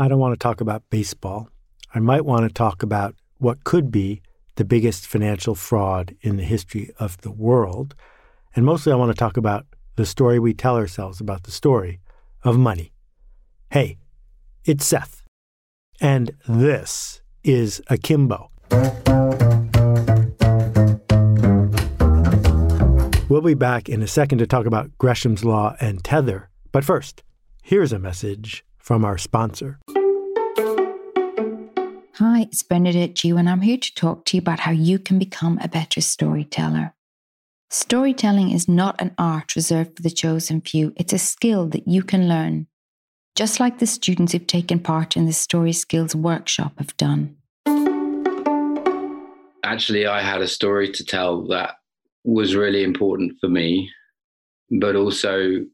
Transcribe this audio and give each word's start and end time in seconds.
I 0.00 0.06
don't 0.06 0.20
want 0.20 0.32
to 0.32 0.38
talk 0.38 0.60
about 0.60 0.88
baseball. 0.90 1.48
I 1.92 1.98
might 1.98 2.24
want 2.24 2.46
to 2.46 2.54
talk 2.54 2.84
about 2.84 3.16
what 3.38 3.64
could 3.64 3.90
be 3.90 4.22
the 4.54 4.64
biggest 4.64 5.08
financial 5.08 5.56
fraud 5.56 6.14
in 6.20 6.36
the 6.36 6.44
history 6.44 6.92
of 7.00 7.20
the 7.22 7.32
world. 7.32 7.96
And 8.54 8.64
mostly, 8.64 8.92
I 8.92 8.96
want 8.96 9.10
to 9.10 9.18
talk 9.18 9.36
about 9.36 9.66
the 9.96 10.06
story 10.06 10.38
we 10.38 10.54
tell 10.54 10.76
ourselves 10.76 11.20
about 11.20 11.42
the 11.42 11.50
story 11.50 11.98
of 12.44 12.56
money. 12.56 12.92
Hey, 13.72 13.98
it's 14.64 14.86
Seth. 14.86 15.24
And 16.00 16.30
this 16.46 17.20
is 17.42 17.82
Akimbo. 17.88 18.52
We'll 23.28 23.42
be 23.42 23.54
back 23.54 23.88
in 23.88 24.00
a 24.04 24.06
second 24.06 24.38
to 24.38 24.46
talk 24.46 24.66
about 24.66 24.96
Gresham's 24.98 25.44
Law 25.44 25.74
and 25.80 26.04
Tether. 26.04 26.50
But 26.70 26.84
first, 26.84 27.24
here's 27.64 27.92
a 27.92 27.98
message 27.98 28.64
from 28.88 29.04
our 29.04 29.18
sponsor. 29.18 29.78
Hi, 32.14 32.40
it's 32.40 32.62
Bernadette 32.62 33.12
G, 33.12 33.28
and 33.28 33.46
I'm 33.46 33.60
here 33.60 33.76
to 33.76 33.94
talk 33.94 34.24
to 34.24 34.36
you 34.38 34.40
about 34.40 34.60
how 34.60 34.70
you 34.70 34.98
can 34.98 35.18
become 35.18 35.58
a 35.60 35.68
better 35.68 36.00
storyteller. 36.00 36.94
Storytelling 37.68 38.50
is 38.50 38.66
not 38.66 38.98
an 38.98 39.14
art 39.18 39.54
reserved 39.54 39.96
for 39.96 40.02
the 40.02 40.08
chosen 40.08 40.62
few, 40.62 40.94
it's 40.96 41.12
a 41.12 41.18
skill 41.18 41.66
that 41.68 41.86
you 41.86 42.02
can 42.02 42.30
learn, 42.30 42.66
just 43.34 43.60
like 43.60 43.78
the 43.78 43.86
students 43.86 44.32
who've 44.32 44.46
taken 44.46 44.78
part 44.78 45.18
in 45.18 45.26
the 45.26 45.34
Story 45.34 45.74
Skills 45.74 46.16
Workshop 46.16 46.72
have 46.78 46.96
done. 46.96 47.36
Actually, 49.62 50.06
I 50.06 50.22
had 50.22 50.40
a 50.40 50.48
story 50.48 50.90
to 50.92 51.04
tell 51.04 51.46
that 51.48 51.74
was 52.24 52.56
really 52.56 52.84
important 52.84 53.36
for 53.38 53.50
me, 53.50 53.90
but 54.80 54.96
also 54.96 55.66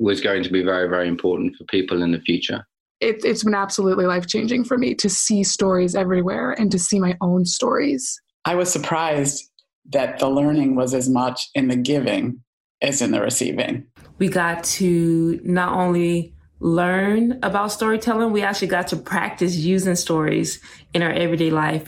was 0.00 0.20
going 0.20 0.42
to 0.42 0.50
be 0.50 0.62
very, 0.62 0.88
very 0.88 1.06
important 1.06 1.54
for 1.56 1.64
people 1.64 2.02
in 2.02 2.10
the 2.10 2.20
future. 2.20 2.66
It, 3.00 3.24
it's 3.24 3.44
been 3.44 3.54
absolutely 3.54 4.06
life 4.06 4.26
changing 4.26 4.64
for 4.64 4.76
me 4.76 4.94
to 4.96 5.08
see 5.08 5.44
stories 5.44 5.94
everywhere 5.94 6.52
and 6.52 6.72
to 6.72 6.78
see 6.78 6.98
my 6.98 7.16
own 7.20 7.44
stories. 7.44 8.20
I 8.44 8.54
was 8.54 8.72
surprised 8.72 9.48
that 9.90 10.18
the 10.18 10.28
learning 10.28 10.74
was 10.74 10.94
as 10.94 11.08
much 11.08 11.48
in 11.54 11.68
the 11.68 11.76
giving 11.76 12.42
as 12.82 13.02
in 13.02 13.10
the 13.10 13.20
receiving. 13.20 13.86
We 14.18 14.28
got 14.28 14.64
to 14.64 15.40
not 15.44 15.74
only 15.74 16.34
learn 16.60 17.38
about 17.42 17.72
storytelling, 17.72 18.32
we 18.32 18.42
actually 18.42 18.68
got 18.68 18.88
to 18.88 18.96
practice 18.96 19.56
using 19.56 19.96
stories 19.96 20.60
in 20.94 21.02
our 21.02 21.12
everyday 21.12 21.50
life. 21.50 21.86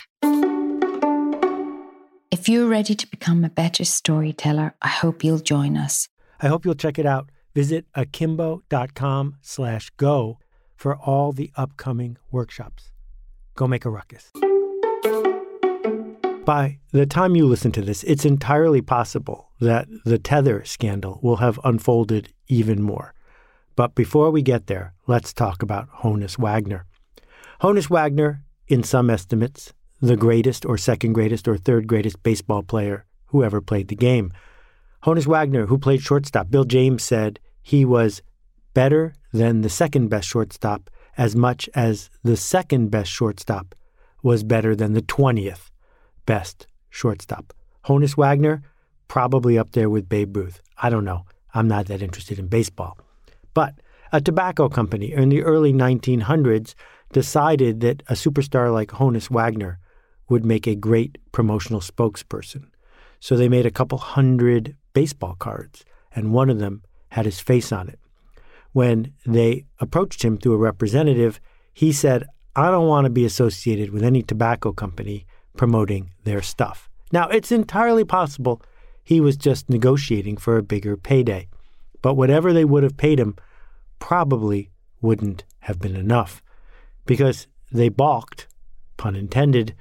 If 2.30 2.48
you're 2.48 2.68
ready 2.68 2.94
to 2.94 3.06
become 3.06 3.44
a 3.44 3.50
better 3.50 3.84
storyteller, 3.84 4.74
I 4.82 4.88
hope 4.88 5.24
you'll 5.24 5.38
join 5.38 5.76
us. 5.76 6.08
I 6.40 6.48
hope 6.48 6.64
you'll 6.64 6.74
check 6.74 6.98
it 6.98 7.06
out. 7.06 7.30
Visit 7.54 7.86
akimbo.com 7.94 9.36
slash 9.40 9.90
go 9.96 10.38
for 10.76 10.96
all 10.96 11.32
the 11.32 11.50
upcoming 11.56 12.16
workshops. 12.30 12.90
Go 13.54 13.66
make 13.68 13.84
a 13.84 13.90
ruckus. 13.90 14.32
By 16.44 16.80
the 16.90 17.06
time 17.06 17.36
you 17.36 17.46
listen 17.46 17.70
to 17.72 17.82
this, 17.82 18.02
it's 18.02 18.24
entirely 18.24 18.80
possible 18.80 19.50
that 19.60 19.86
the 20.04 20.18
Tether 20.18 20.64
scandal 20.64 21.20
will 21.22 21.36
have 21.36 21.60
unfolded 21.62 22.32
even 22.48 22.82
more. 22.82 23.14
But 23.76 23.94
before 23.94 24.30
we 24.30 24.42
get 24.42 24.66
there, 24.66 24.92
let's 25.06 25.32
talk 25.32 25.62
about 25.62 25.88
Honus 26.02 26.38
Wagner. 26.38 26.86
Honus 27.60 27.88
Wagner, 27.88 28.42
in 28.66 28.82
some 28.82 29.08
estimates, 29.08 29.72
the 30.00 30.16
greatest 30.16 30.66
or 30.66 30.76
second 30.76 31.12
greatest 31.12 31.46
or 31.46 31.56
third 31.56 31.86
greatest 31.86 32.22
baseball 32.24 32.64
player 32.64 33.06
who 33.26 33.44
ever 33.44 33.60
played 33.60 33.86
the 33.86 33.94
game. 33.94 34.32
Honus 35.04 35.26
Wagner, 35.26 35.66
who 35.66 35.78
played 35.78 36.02
shortstop, 36.02 36.50
Bill 36.50 36.64
James 36.64 37.04
said 37.04 37.38
he 37.62 37.84
was 37.84 38.22
better 38.74 39.14
than 39.32 39.62
the 39.62 39.68
second 39.68 40.08
best 40.08 40.28
shortstop 40.28 40.90
as 41.16 41.36
much 41.36 41.68
as 41.74 42.10
the 42.22 42.36
second 42.36 42.90
best 42.90 43.10
shortstop 43.10 43.74
was 44.22 44.42
better 44.42 44.74
than 44.74 44.92
the 44.92 45.02
20th 45.02 45.70
best 46.26 46.66
shortstop. 46.90 47.52
Honus 47.84 48.16
Wagner, 48.16 48.62
probably 49.08 49.58
up 49.58 49.72
there 49.72 49.90
with 49.90 50.08
Babe 50.08 50.36
Ruth. 50.36 50.60
I 50.78 50.90
don't 50.90 51.04
know. 51.04 51.24
I'm 51.54 51.68
not 51.68 51.86
that 51.86 52.02
interested 52.02 52.38
in 52.38 52.46
baseball. 52.46 52.98
But 53.54 53.74
a 54.12 54.20
tobacco 54.20 54.68
company 54.68 55.12
in 55.12 55.28
the 55.28 55.42
early 55.42 55.72
1900s 55.72 56.74
decided 57.12 57.80
that 57.80 58.02
a 58.08 58.14
superstar 58.14 58.72
like 58.72 58.88
Honus 58.88 59.30
Wagner 59.30 59.78
would 60.28 60.46
make 60.46 60.66
a 60.66 60.74
great 60.74 61.18
promotional 61.32 61.80
spokesperson. 61.80 62.64
So 63.20 63.36
they 63.36 63.48
made 63.48 63.66
a 63.66 63.70
couple 63.70 63.98
hundred 63.98 64.76
baseball 64.94 65.34
cards, 65.34 65.84
and 66.14 66.32
one 66.32 66.50
of 66.50 66.58
them 66.58 66.82
had 67.12 67.26
his 67.26 67.40
face 67.40 67.72
on 67.72 67.88
it. 67.88 67.98
When 68.72 69.12
they 69.26 69.66
approached 69.80 70.24
him 70.24 70.38
through 70.38 70.54
a 70.54 70.68
representative, 70.70 71.40
he 71.74 71.92
said, 71.92 72.24
I 72.56 72.70
don't 72.70 72.88
want 72.88 73.04
to 73.04 73.10
be 73.10 73.26
associated 73.26 73.90
with 73.90 74.02
any 74.02 74.22
tobacco 74.22 74.72
company 74.72 75.26
promoting 75.54 76.10
their 76.24 76.40
stuff. 76.40 76.88
Now, 77.12 77.28
it's 77.28 77.52
entirely 77.52 78.04
possible 78.04 78.62
he 79.04 79.20
was 79.20 79.36
just 79.36 79.68
negotiating 79.68 80.38
for 80.38 80.56
a 80.56 80.62
bigger 80.62 80.96
payday, 80.96 81.48
but 82.00 82.14
whatever 82.14 82.54
they 82.54 82.64
would 82.64 82.82
have 82.82 82.96
paid 82.96 83.20
him 83.20 83.36
probably 83.98 84.70
wouldn't 85.02 85.44
have 85.60 85.78
been 85.78 85.96
enough 85.96 86.42
because 87.04 87.46
they 87.70 87.90
balked, 87.90 88.48
pun 88.96 89.16
intended, 89.16 89.74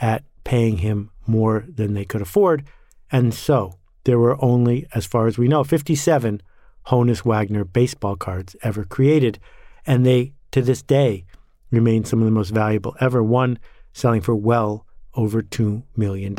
at 0.00 0.24
paying 0.44 0.78
him 0.78 1.10
more 1.26 1.66
than 1.68 1.92
they 1.92 2.06
could 2.06 2.22
afford. 2.22 2.66
And 3.12 3.34
so 3.34 3.74
there 4.04 4.18
were 4.18 4.42
only, 4.42 4.86
as 4.94 5.04
far 5.04 5.26
as 5.26 5.36
we 5.36 5.48
know, 5.48 5.64
57 5.64 6.40
Honus 6.88 7.24
Wagner 7.24 7.64
baseball 7.64 8.16
cards 8.16 8.56
ever 8.62 8.84
created. 8.84 9.38
And 9.86 10.04
they, 10.04 10.32
to 10.52 10.62
this 10.62 10.82
day, 10.82 11.24
remain 11.70 12.04
some 12.04 12.20
of 12.20 12.24
the 12.24 12.30
most 12.30 12.50
valuable 12.50 12.96
ever, 13.00 13.22
one 13.22 13.58
selling 13.92 14.20
for 14.20 14.34
well 14.34 14.86
over 15.14 15.42
$2 15.42 15.82
million. 15.96 16.36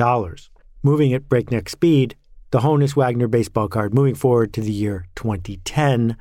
Moving 0.82 1.14
at 1.14 1.30
breakneck 1.30 1.70
speed, 1.70 2.16
the 2.52 2.60
Honus 2.60 2.96
Wagner 2.96 3.28
baseball 3.28 3.68
card 3.68 3.94
moving 3.94 4.16
forward 4.16 4.54
to 4.54 4.62
the 4.62 4.72
year 4.72 5.06
2010. 5.16 6.18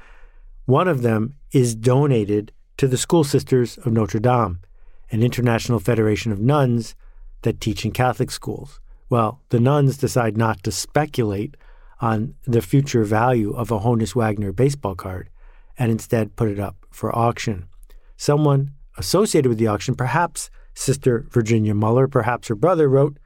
One 0.66 0.88
of 0.88 1.02
them 1.02 1.34
is 1.52 1.74
donated 1.74 2.52
to 2.76 2.86
the 2.86 2.98
School 2.98 3.24
Sisters 3.24 3.78
of 3.78 3.92
Notre 3.92 4.20
Dame, 4.20 4.60
an 5.10 5.22
international 5.22 5.80
federation 5.80 6.32
of 6.32 6.40
nuns 6.40 6.94
that 7.42 7.60
teach 7.60 7.84
in 7.84 7.92
Catholic 7.92 8.30
schools. 8.30 8.80
Well, 9.08 9.40
the 9.48 9.60
nuns 9.60 9.96
decide 9.96 10.36
not 10.36 10.62
to 10.64 10.72
speculate 10.72 11.56
on 12.00 12.34
the 12.44 12.62
future 12.62 13.04
value 13.04 13.52
of 13.52 13.70
a 13.70 13.80
Honus 13.80 14.14
Wagner 14.14 14.52
baseball 14.52 14.94
card 14.94 15.30
and 15.76 15.90
instead 15.90 16.36
put 16.36 16.48
it 16.48 16.58
up 16.58 16.76
for 16.90 17.16
auction. 17.16 17.66
Someone 18.16 18.72
associated 18.96 19.48
with 19.48 19.58
the 19.58 19.66
auction, 19.66 19.94
perhaps 19.94 20.50
Sister 20.74 21.26
Virginia 21.30 21.74
Muller, 21.74 22.08
perhaps 22.08 22.48
her 22.48 22.54
brother, 22.54 22.88
wrote 22.88 23.18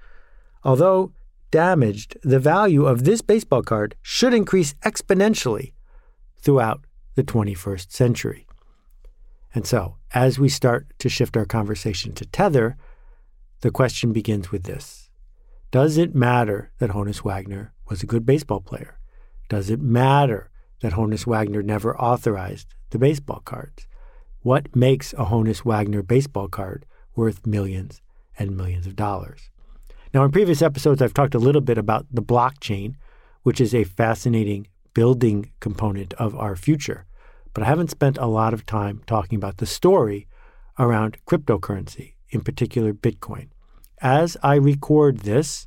Although 0.64 1.12
damaged, 1.50 2.16
the 2.22 2.38
value 2.38 2.86
of 2.86 3.04
this 3.04 3.20
baseball 3.20 3.62
card 3.62 3.94
should 4.00 4.32
increase 4.32 4.74
exponentially 4.84 5.72
throughout 6.38 6.84
the 7.14 7.22
21st 7.22 7.92
century. 7.92 8.46
And 9.54 9.66
so, 9.66 9.96
as 10.14 10.38
we 10.38 10.48
start 10.48 10.86
to 10.98 11.08
shift 11.08 11.36
our 11.36 11.44
conversation 11.44 12.12
to 12.14 12.24
Tether, 12.24 12.76
the 13.60 13.70
question 13.70 14.12
begins 14.12 14.50
with 14.50 14.64
this 14.64 15.10
Does 15.70 15.98
it 15.98 16.14
matter 16.14 16.72
that 16.78 16.90
Honus 16.90 17.22
Wagner 17.22 17.72
was 17.92 18.02
a 18.02 18.06
good 18.06 18.24
baseball 18.24 18.60
player? 18.60 18.98
Does 19.48 19.68
it 19.68 19.80
matter 19.80 20.50
that 20.80 20.94
Honus 20.94 21.26
Wagner 21.26 21.62
never 21.62 21.96
authorized 21.98 22.74
the 22.88 22.98
baseball 22.98 23.42
cards? 23.44 23.86
What 24.40 24.74
makes 24.74 25.12
a 25.12 25.26
Honus 25.26 25.64
Wagner 25.64 26.02
baseball 26.02 26.48
card 26.48 26.86
worth 27.14 27.46
millions 27.46 28.00
and 28.38 28.56
millions 28.56 28.86
of 28.86 28.96
dollars? 28.96 29.50
Now, 30.14 30.24
in 30.24 30.30
previous 30.30 30.62
episodes, 30.62 31.02
I've 31.02 31.12
talked 31.12 31.34
a 31.34 31.38
little 31.38 31.60
bit 31.60 31.76
about 31.76 32.06
the 32.10 32.22
blockchain, 32.22 32.94
which 33.42 33.60
is 33.60 33.74
a 33.74 33.84
fascinating 33.84 34.68
building 34.94 35.52
component 35.60 36.14
of 36.14 36.34
our 36.34 36.56
future. 36.56 37.04
But 37.52 37.64
I 37.64 37.66
haven't 37.66 37.90
spent 37.90 38.16
a 38.16 38.26
lot 38.26 38.54
of 38.54 38.64
time 38.64 39.02
talking 39.06 39.36
about 39.36 39.58
the 39.58 39.66
story 39.66 40.26
around 40.78 41.18
cryptocurrency, 41.26 42.14
in 42.30 42.40
particular 42.40 42.94
Bitcoin. 42.94 43.48
As 44.00 44.38
I 44.42 44.54
record 44.54 45.18
this, 45.18 45.66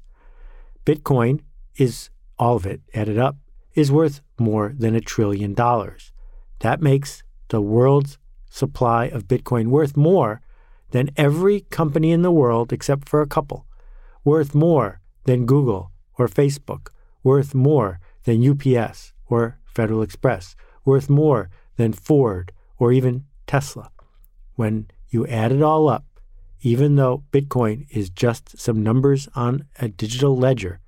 Bitcoin 0.86 1.42
is 1.78 2.10
all 2.38 2.56
of 2.56 2.66
it 2.66 2.82
added 2.94 3.18
up 3.18 3.38
is 3.74 3.92
worth 3.92 4.22
more 4.40 4.74
than 4.78 4.96
a 4.96 5.02
trillion 5.02 5.54
dollars. 5.54 6.12
That 6.60 6.82
makes 6.82 7.24
the 7.50 7.62
world's 7.62 8.18
supply 8.50 9.06
of 9.06 9.28
Bitcoin 9.28 9.68
worth 9.68 9.98
more 9.98 10.42
than 10.92 11.10
every 11.18 11.62
company 11.62 12.12
in 12.12 12.22
the 12.22 12.32
world 12.32 12.72
except 12.72 13.10
for 13.10 13.22
a 13.22 13.28
couple, 13.28 13.66
worth 14.24 14.56
more 14.56 15.02
than 15.26 15.46
Google 15.46 15.92
or 16.18 16.28
Facebook, 16.28 16.88
worth 17.24 17.54
more 17.54 18.00
than 18.24 18.48
UPS 18.48 19.14
or 19.28 19.60
Federal 19.66 20.02
Express, 20.02 20.56
worth 20.86 21.10
more 21.10 21.50
than 21.76 21.92
Ford 21.92 22.52
or 22.78 22.92
even 22.92 23.26
Tesla. 23.48 23.92
When 24.56 24.88
you 25.10 25.28
add 25.28 25.52
it 25.52 25.62
all 25.62 25.90
up, 25.90 26.06
even 26.62 26.96
though 26.96 27.24
Bitcoin 27.32 27.86
is 27.92 28.10
just 28.10 28.58
some 28.58 28.82
numbers 28.82 29.28
on 29.36 29.66
a 29.80 29.90
digital 29.90 30.36
ledger, 30.36 30.80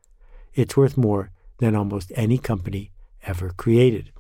it's 0.54 0.78
worth 0.78 0.98
more 0.98 1.32
than 1.60 1.76
almost 1.76 2.12
any 2.16 2.38
company 2.38 2.92
ever 3.24 3.52
created. 3.58 4.12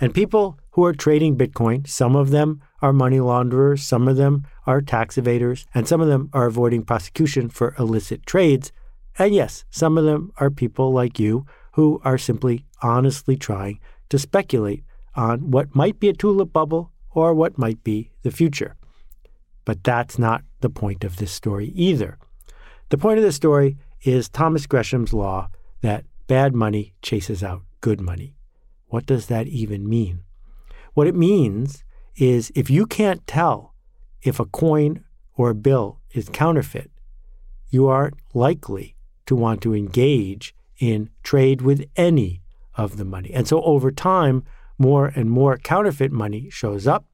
And 0.00 0.14
people 0.14 0.58
who 0.72 0.84
are 0.84 0.92
trading 0.92 1.36
Bitcoin. 1.36 1.86
Some 1.86 2.16
of 2.16 2.30
them 2.30 2.62
are 2.80 2.92
money 2.92 3.20
launderers, 3.20 3.82
some 3.82 4.08
of 4.08 4.16
them 4.16 4.46
are 4.66 4.80
tax 4.80 5.16
evaders, 5.16 5.66
and 5.74 5.86
some 5.86 6.00
of 6.00 6.08
them 6.08 6.30
are 6.32 6.46
avoiding 6.46 6.84
prosecution 6.84 7.48
for 7.48 7.74
illicit 7.78 8.24
trades. 8.24 8.72
And 9.18 9.34
yes, 9.34 9.64
some 9.70 9.98
of 9.98 10.04
them 10.04 10.32
are 10.38 10.50
people 10.50 10.92
like 10.92 11.18
you 11.18 11.44
who 11.72 12.00
are 12.04 12.18
simply 12.18 12.64
honestly 12.82 13.36
trying 13.36 13.80
to 14.08 14.18
speculate 14.18 14.84
on 15.14 15.50
what 15.50 15.74
might 15.74 16.00
be 16.00 16.08
a 16.08 16.14
tulip 16.14 16.52
bubble 16.52 16.92
or 17.10 17.34
what 17.34 17.58
might 17.58 17.82
be 17.84 18.10
the 18.22 18.30
future. 18.30 18.76
But 19.64 19.84
that's 19.84 20.18
not 20.18 20.42
the 20.60 20.70
point 20.70 21.04
of 21.04 21.16
this 21.16 21.32
story 21.32 21.72
either. 21.74 22.16
The 22.88 22.98
point 22.98 23.18
of 23.18 23.24
this 23.24 23.36
story 23.36 23.76
is 24.02 24.28
Thomas 24.28 24.66
Gresham's 24.66 25.12
law 25.12 25.48
that 25.82 26.04
bad 26.30 26.54
money 26.54 26.94
chases 27.02 27.42
out 27.42 27.62
good 27.80 28.00
money. 28.00 28.36
What 28.86 29.04
does 29.04 29.26
that 29.26 29.48
even 29.48 29.88
mean? 29.88 30.20
What 30.94 31.08
it 31.08 31.16
means 31.16 31.82
is 32.14 32.52
if 32.54 32.70
you 32.70 32.86
can't 32.86 33.26
tell 33.26 33.74
if 34.22 34.38
a 34.38 34.44
coin 34.44 35.04
or 35.34 35.50
a 35.50 35.56
bill 35.56 35.98
is 36.12 36.28
counterfeit, 36.28 36.88
you 37.68 37.88
aren't 37.88 38.14
likely 38.32 38.94
to 39.26 39.34
want 39.34 39.60
to 39.62 39.74
engage 39.74 40.54
in 40.78 41.10
trade 41.24 41.62
with 41.62 41.84
any 41.96 42.42
of 42.76 42.96
the 42.96 43.04
money. 43.04 43.32
And 43.34 43.48
so 43.48 43.60
over 43.62 43.90
time, 43.90 44.44
more 44.78 45.06
and 45.16 45.28
more 45.28 45.56
counterfeit 45.56 46.12
money 46.12 46.48
shows 46.48 46.86
up, 46.86 47.06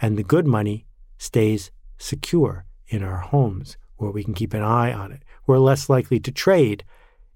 and 0.00 0.16
the 0.16 0.22
good 0.22 0.46
money 0.46 0.86
stays 1.18 1.72
secure 1.98 2.66
in 2.86 3.02
our 3.02 3.18
homes 3.18 3.76
where 3.96 4.12
we 4.12 4.22
can 4.22 4.34
keep 4.34 4.54
an 4.54 4.62
eye 4.62 4.92
on 4.92 5.10
it. 5.10 5.24
We're 5.44 5.58
less 5.58 5.88
likely 5.88 6.20
to 6.20 6.30
trade 6.30 6.84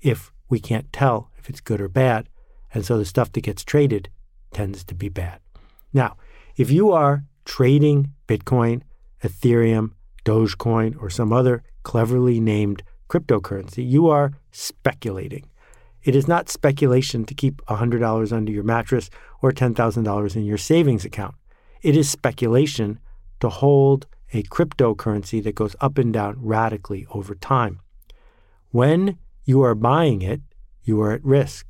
if 0.00 0.30
we 0.48 0.60
can't 0.60 0.92
tell 0.92 1.30
if 1.38 1.48
it's 1.48 1.60
good 1.60 1.80
or 1.80 1.88
bad. 1.88 2.28
And 2.72 2.84
so 2.84 2.98
the 2.98 3.04
stuff 3.04 3.32
that 3.32 3.42
gets 3.42 3.64
traded 3.64 4.08
tends 4.52 4.84
to 4.84 4.94
be 4.94 5.08
bad. 5.08 5.40
Now, 5.92 6.16
if 6.56 6.70
you 6.70 6.90
are 6.92 7.24
trading 7.44 8.12
Bitcoin, 8.26 8.82
Ethereum, 9.22 9.92
Dogecoin, 10.24 11.00
or 11.00 11.08
some 11.10 11.32
other 11.32 11.62
cleverly 11.82 12.40
named 12.40 12.82
cryptocurrency, 13.08 13.88
you 13.88 14.08
are 14.08 14.32
speculating. 14.50 15.46
It 16.02 16.14
is 16.14 16.28
not 16.28 16.48
speculation 16.48 17.24
to 17.24 17.34
keep 17.34 17.64
$100 17.66 18.32
under 18.32 18.52
your 18.52 18.64
mattress 18.64 19.10
or 19.42 19.52
$10,000 19.52 20.36
in 20.36 20.44
your 20.44 20.58
savings 20.58 21.04
account. 21.04 21.34
It 21.82 21.96
is 21.96 22.10
speculation 22.10 22.98
to 23.40 23.48
hold 23.48 24.06
a 24.32 24.42
cryptocurrency 24.44 25.42
that 25.42 25.54
goes 25.54 25.74
up 25.80 25.98
and 25.98 26.12
down 26.12 26.36
radically 26.38 27.06
over 27.10 27.34
time. 27.34 27.80
When 28.70 29.18
you 29.48 29.62
are 29.62 29.74
buying 29.74 30.20
it, 30.20 30.42
you 30.84 31.00
are 31.00 31.10
at 31.10 31.24
risk. 31.24 31.66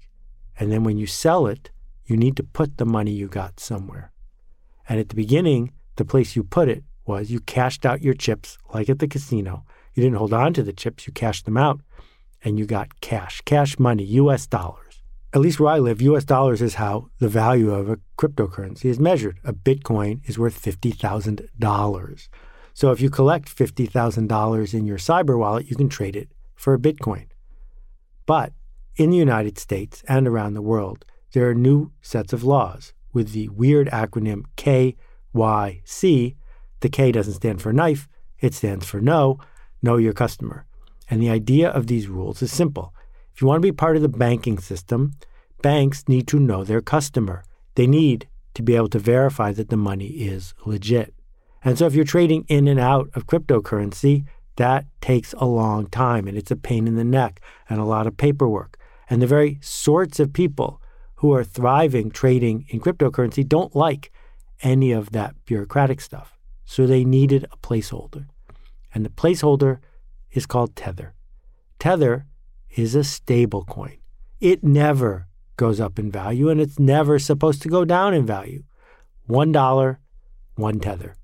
And 0.59 0.73
then 0.73 0.83
when 0.83 0.99
you 0.99 1.07
sell 1.07 1.47
it, 1.47 1.71
you 2.07 2.17
need 2.17 2.37
to 2.37 2.43
put 2.43 2.77
the 2.77 2.85
money 2.85 3.13
you 3.13 3.29
got 3.29 3.61
somewhere. 3.61 4.11
And 4.89 4.99
at 4.99 5.11
the 5.11 5.15
beginning, 5.15 5.71
the 5.95 6.05
place 6.05 6.35
you 6.35 6.43
put 6.43 6.69
it 6.69 6.83
was 7.07 7.31
you 7.31 7.39
cashed 7.39 7.87
out 7.87 8.03
your 8.03 8.15
chips 8.15 8.59
like 8.75 8.89
at 8.89 8.99
the 8.99 9.07
casino. 9.07 9.65
You 9.95 10.03
didn't 10.03 10.19
hold 10.19 10.33
on 10.33 10.55
to 10.55 10.65
the 10.65 10.73
chips, 10.73 11.07
you 11.07 11.13
cashed 11.13 11.45
them 11.45 11.57
out 11.57 11.81
and 12.43 12.59
you 12.59 12.67
got 12.67 13.01
cash, 13.01 13.43
cash 13.43 13.79
money, 13.79 14.03
US 14.23 14.49
dollars. 14.49 15.05
At 15.33 15.41
least 15.41 15.61
where 15.61 15.73
I 15.73 15.79
live, 15.79 16.03
US 16.03 16.25
dollars 16.25 16.61
is 16.61 16.75
how 16.75 17.11
the 17.21 17.29
value 17.29 17.71
of 17.71 17.89
a 17.89 18.01
cryptocurrency 18.19 18.87
is 18.87 18.99
measured. 18.99 19.39
A 19.45 19.53
Bitcoin 19.53 20.29
is 20.29 20.37
worth 20.37 20.61
$50,000. 20.61 22.29
So 22.75 22.91
if 22.91 23.01
you 23.01 23.09
collect 23.09 23.57
$50,000 23.57 24.75
in 24.75 24.85
your 24.85 24.99
cyber 24.99 25.39
wallet, 25.39 25.71
you 25.71 25.77
can 25.77 25.89
trade 25.89 26.17
it 26.17 26.29
for 26.57 26.75
a 26.75 26.79
Bitcoin. 26.79 27.27
But 28.29 28.53
in 28.97 29.09
the 29.09 29.17
United 29.17 29.57
States 29.59 30.05
and 30.07 30.29
around 30.29 30.53
the 30.53 30.61
world, 30.61 31.07
there 31.33 31.49
are 31.49 31.55
new 31.55 31.93
sets 32.03 32.35
of 32.35 32.45
laws 32.45 32.93
with 33.11 33.33
the 33.33 33.49
weird 33.49 33.89
acronym 33.89 34.43
KYC. 34.59 36.37
The 36.81 36.89
K 36.91 37.11
doesn't 37.11 37.33
stand 37.33 37.63
for 37.63 37.73
knife, 37.73 38.07
it 38.39 38.53
stands 38.53 38.85
for 38.85 39.01
know, 39.01 39.39
know 39.83 39.97
your 39.97 40.13
customer. 40.13 40.67
And 41.09 41.23
the 41.23 41.31
idea 41.31 41.71
of 41.71 41.87
these 41.87 42.07
rules 42.07 42.43
is 42.43 42.53
simple. 42.53 42.95
If 43.33 43.41
you 43.41 43.49
want 43.49 43.63
to 43.63 43.67
be 43.67 43.73
part 43.73 43.97
of 43.97 44.03
the 44.03 44.11
banking 44.11 44.59
system, 44.59 45.15
banks 45.63 46.07
need 46.07 46.29
to 46.29 46.39
know 46.39 46.65
their 46.65 46.83
customer. 46.83 47.45
They 47.77 47.87
need 47.87 48.29
to 48.53 48.63
be 48.63 48.77
able 48.77 48.91
to 48.91 48.99
verify 48.99 49.53
that 49.53 49.71
the 49.71 49.79
money 49.79 50.09
is 50.09 50.53
legit. 50.67 51.15
And 51.65 51.79
so 51.79 51.87
if 51.87 51.95
you're 51.95 52.05
trading 52.05 52.45
in 52.49 52.69
and 52.69 52.79
out 52.79 53.09
of 53.15 53.27
cryptocurrency, 53.27 54.27
that 54.59 54.87
takes 55.01 55.33
a 55.39 55.47
long 55.47 55.87
time 55.87 56.27
and 56.27 56.37
it's 56.37 56.51
a 56.51 56.57
pain 56.57 56.87
in 56.87 56.97
the 56.97 57.05
neck 57.05 57.41
and 57.69 57.81
a 57.81 57.85
lot 57.85 58.07
of 58.07 58.17
paperwork. 58.17 58.77
And 59.09 59.23
the 59.23 59.27
very 59.27 59.59
sorts 59.63 60.21
of 60.21 60.33
people 60.33 60.83
who 61.17 61.33
are 61.33 61.45
thriving 61.45 62.11
trading 62.11 62.67
in 62.69 62.81
cryptocurrency 62.81 63.49
don't 63.49 63.75
like 63.75 64.13
any 64.63 64.93
of 64.93 65.11
that 65.11 65.35
bureaucratic 65.47 66.01
stuff. 66.01 66.37
So 66.65 66.87
they 66.87 67.05
needed 67.05 67.47
a 67.51 67.57
placeholder. 67.57 68.27
And 68.93 69.05
the 69.05 69.11
placeholder 69.11 69.79
is 70.33 70.45
called 70.45 70.75
Tether. 70.75 71.15
Tether 71.79 72.27
is 72.71 72.95
a 72.95 73.05
stable 73.05 73.65
coin. 73.65 73.99
It 74.41 74.65
never 74.65 75.29
goes 75.57 75.81
up 75.81 75.99
in 75.99 76.11
value 76.11 76.49
and 76.49 76.61
it's 76.61 76.79
never 76.79 77.19
supposed 77.19 77.63
to 77.63 77.69
go 77.69 77.85
down 77.85 78.13
in 78.13 78.27
value. 78.27 78.65
One 79.27 79.53
dollar, 79.53 80.01
one 80.57 80.81
tether. 80.81 81.15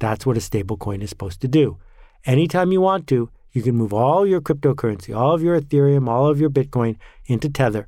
That's 0.00 0.26
what 0.26 0.36
a 0.36 0.40
stable 0.40 0.76
coin 0.76 1.02
is 1.02 1.10
supposed 1.10 1.40
to 1.42 1.48
do. 1.48 1.78
Anytime 2.26 2.72
you 2.72 2.80
want 2.80 3.06
to, 3.08 3.28
you 3.52 3.62
can 3.62 3.74
move 3.74 3.92
all 3.92 4.26
your 4.26 4.40
cryptocurrency, 4.40 5.14
all 5.14 5.34
of 5.34 5.42
your 5.42 5.60
Ethereum, 5.60 6.08
all 6.08 6.26
of 6.26 6.40
your 6.40 6.50
Bitcoin 6.50 6.96
into 7.26 7.50
Tether, 7.50 7.86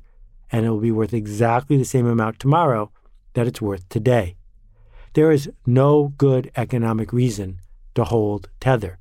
and 0.51 0.65
it 0.65 0.69
will 0.69 0.79
be 0.79 0.91
worth 0.91 1.13
exactly 1.13 1.75
the 1.75 1.83
same 1.83 2.05
amount 2.05 2.39
tomorrow 2.39 2.91
that 3.33 3.47
it's 3.47 3.61
worth 3.61 3.87
today. 3.89 4.35
There 5.13 5.31
is 5.31 5.49
no 5.65 6.13
good 6.17 6.51
economic 6.55 7.11
reason 7.11 7.59
to 7.95 8.03
hold 8.03 8.49
Tether. 8.59 8.99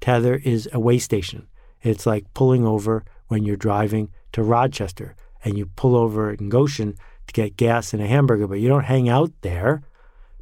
Tether 0.00 0.36
is 0.36 0.68
a 0.72 0.78
way 0.78 0.98
station. 0.98 1.48
It's 1.82 2.04
like 2.04 2.32
pulling 2.34 2.66
over 2.66 3.04
when 3.28 3.44
you're 3.44 3.56
driving 3.56 4.10
to 4.32 4.42
Rochester 4.42 5.16
and 5.42 5.56
you 5.56 5.66
pull 5.66 5.96
over 5.96 6.30
in 6.30 6.50
Goshen 6.50 6.94
to 7.26 7.32
get 7.32 7.56
gas 7.56 7.94
and 7.94 8.02
a 8.02 8.06
hamburger, 8.06 8.46
but 8.46 8.60
you 8.60 8.68
don't 8.68 8.84
hang 8.84 9.08
out 9.08 9.32
there 9.40 9.82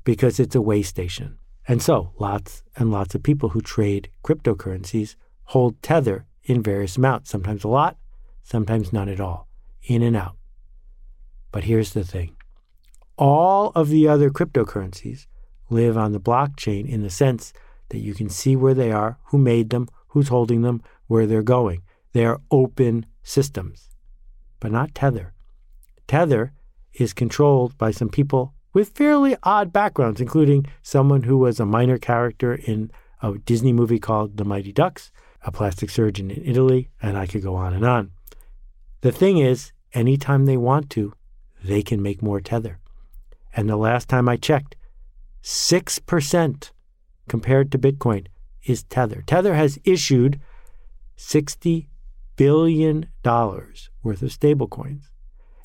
because 0.02 0.40
it's 0.40 0.56
a 0.56 0.60
way 0.60 0.82
station. 0.82 1.38
And 1.72 1.80
so, 1.80 2.12
lots 2.18 2.62
and 2.76 2.92
lots 2.92 3.14
of 3.14 3.22
people 3.22 3.48
who 3.48 3.62
trade 3.62 4.10
cryptocurrencies 4.22 5.16
hold 5.44 5.80
Tether 5.80 6.26
in 6.44 6.62
various 6.62 6.98
amounts, 6.98 7.30
sometimes 7.30 7.64
a 7.64 7.68
lot, 7.68 7.96
sometimes 8.42 8.92
none 8.92 9.08
at 9.08 9.20
all, 9.20 9.48
in 9.82 10.02
and 10.02 10.14
out. 10.14 10.36
But 11.50 11.64
here's 11.64 11.94
the 11.94 12.04
thing 12.04 12.36
all 13.16 13.72
of 13.74 13.88
the 13.88 14.06
other 14.06 14.28
cryptocurrencies 14.28 15.26
live 15.70 15.96
on 15.96 16.12
the 16.12 16.20
blockchain 16.20 16.86
in 16.86 17.02
the 17.02 17.08
sense 17.08 17.54
that 17.88 18.00
you 18.00 18.12
can 18.12 18.28
see 18.28 18.54
where 18.54 18.74
they 18.74 18.92
are, 18.92 19.16
who 19.28 19.38
made 19.38 19.70
them, 19.70 19.88
who's 20.08 20.28
holding 20.28 20.60
them, 20.60 20.82
where 21.06 21.26
they're 21.26 21.42
going. 21.42 21.80
They 22.12 22.26
are 22.26 22.42
open 22.50 23.06
systems, 23.22 23.88
but 24.60 24.72
not 24.72 24.94
Tether. 24.94 25.32
Tether 26.06 26.52
is 26.92 27.14
controlled 27.14 27.78
by 27.78 27.92
some 27.92 28.10
people 28.10 28.52
with 28.72 28.90
fairly 28.90 29.36
odd 29.42 29.72
backgrounds, 29.72 30.20
including 30.20 30.66
someone 30.82 31.24
who 31.24 31.38
was 31.38 31.60
a 31.60 31.66
minor 31.66 31.98
character 31.98 32.54
in 32.54 32.90
a 33.22 33.38
Disney 33.38 33.72
movie 33.72 33.98
called 33.98 34.36
The 34.36 34.44
Mighty 34.44 34.72
Ducks, 34.72 35.10
a 35.42 35.52
plastic 35.52 35.90
surgeon 35.90 36.30
in 36.30 36.44
Italy, 36.44 36.90
and 37.00 37.16
I 37.16 37.26
could 37.26 37.42
go 37.42 37.54
on 37.54 37.74
and 37.74 37.84
on. 37.84 38.12
The 39.02 39.12
thing 39.12 39.38
is, 39.38 39.72
anytime 39.92 40.46
they 40.46 40.56
want 40.56 40.90
to, 40.90 41.14
they 41.62 41.82
can 41.82 42.02
make 42.02 42.22
more 42.22 42.40
Tether. 42.40 42.78
And 43.54 43.68
the 43.68 43.76
last 43.76 44.08
time 44.08 44.28
I 44.28 44.36
checked, 44.36 44.76
6% 45.42 46.70
compared 47.28 47.72
to 47.72 47.78
Bitcoin 47.78 48.26
is 48.64 48.84
Tether. 48.84 49.22
Tether 49.26 49.54
has 49.54 49.78
issued 49.84 50.40
$60 51.16 51.86
billion 52.36 53.06
worth 53.24 54.22
of 54.22 54.30
stablecoins. 54.30 55.10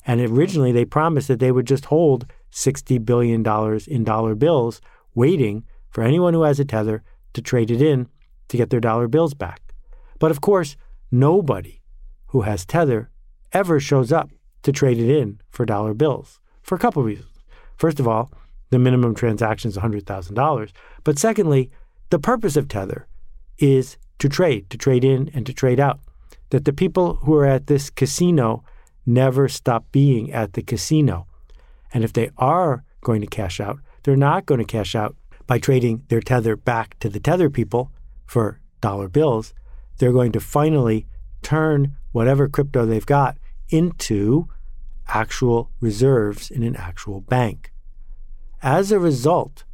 And 0.06 0.20
originally 0.20 0.72
they 0.72 0.84
promised 0.84 1.28
that 1.28 1.40
they 1.40 1.52
would 1.52 1.66
just 1.66 1.86
hold 1.86 2.26
$60 2.52 3.04
billion 3.04 3.44
in 3.86 4.04
dollar 4.04 4.34
bills, 4.34 4.80
waiting 5.14 5.64
for 5.90 6.02
anyone 6.02 6.34
who 6.34 6.42
has 6.42 6.60
a 6.60 6.64
Tether 6.64 7.02
to 7.34 7.42
trade 7.42 7.70
it 7.70 7.82
in 7.82 8.08
to 8.48 8.56
get 8.56 8.70
their 8.70 8.80
dollar 8.80 9.08
bills 9.08 9.34
back. 9.34 9.74
But 10.18 10.30
of 10.30 10.40
course, 10.40 10.76
nobody 11.10 11.80
who 12.28 12.42
has 12.42 12.64
Tether 12.64 13.10
ever 13.52 13.80
shows 13.80 14.12
up 14.12 14.30
to 14.62 14.72
trade 14.72 14.98
it 14.98 15.10
in 15.10 15.40
for 15.50 15.64
dollar 15.64 15.94
bills 15.94 16.40
for 16.62 16.74
a 16.74 16.78
couple 16.78 17.00
of 17.00 17.06
reasons. 17.06 17.30
First 17.76 18.00
of 18.00 18.08
all, 18.08 18.30
the 18.70 18.78
minimum 18.78 19.14
transaction 19.14 19.70
is 19.70 19.76
$100,000. 19.76 20.70
But 21.04 21.18
secondly, 21.18 21.70
the 22.10 22.18
purpose 22.18 22.56
of 22.56 22.68
Tether 22.68 23.06
is 23.58 23.96
to 24.18 24.28
trade, 24.28 24.68
to 24.70 24.76
trade 24.76 25.04
in 25.04 25.30
and 25.32 25.46
to 25.46 25.52
trade 25.52 25.80
out. 25.80 26.00
That 26.50 26.64
the 26.64 26.72
people 26.72 27.16
who 27.16 27.34
are 27.36 27.46
at 27.46 27.66
this 27.66 27.88
casino 27.88 28.64
never 29.06 29.48
stop 29.48 29.84
being 29.92 30.32
at 30.32 30.54
the 30.54 30.62
casino. 30.62 31.26
And 31.92 32.04
if 32.04 32.12
they 32.12 32.30
are 32.38 32.84
going 33.02 33.20
to 33.20 33.26
cash 33.26 33.60
out, 33.60 33.78
they're 34.02 34.16
not 34.16 34.46
going 34.46 34.58
to 34.58 34.64
cash 34.64 34.94
out 34.94 35.16
by 35.46 35.58
trading 35.58 36.04
their 36.08 36.20
Tether 36.20 36.56
back 36.56 36.98
to 37.00 37.08
the 37.08 37.20
Tether 37.20 37.50
people 37.50 37.90
for 38.26 38.60
dollar 38.80 39.08
bills. 39.08 39.54
They're 39.98 40.12
going 40.12 40.32
to 40.32 40.40
finally 40.40 41.06
turn 41.42 41.96
whatever 42.12 42.48
crypto 42.48 42.84
they've 42.84 43.04
got 43.04 43.38
into 43.68 44.48
actual 45.08 45.70
reserves 45.80 46.50
in 46.50 46.62
an 46.62 46.76
actual 46.76 47.20
bank. 47.20 47.72
As 48.62 48.92
a 48.92 48.98
result, 48.98 49.64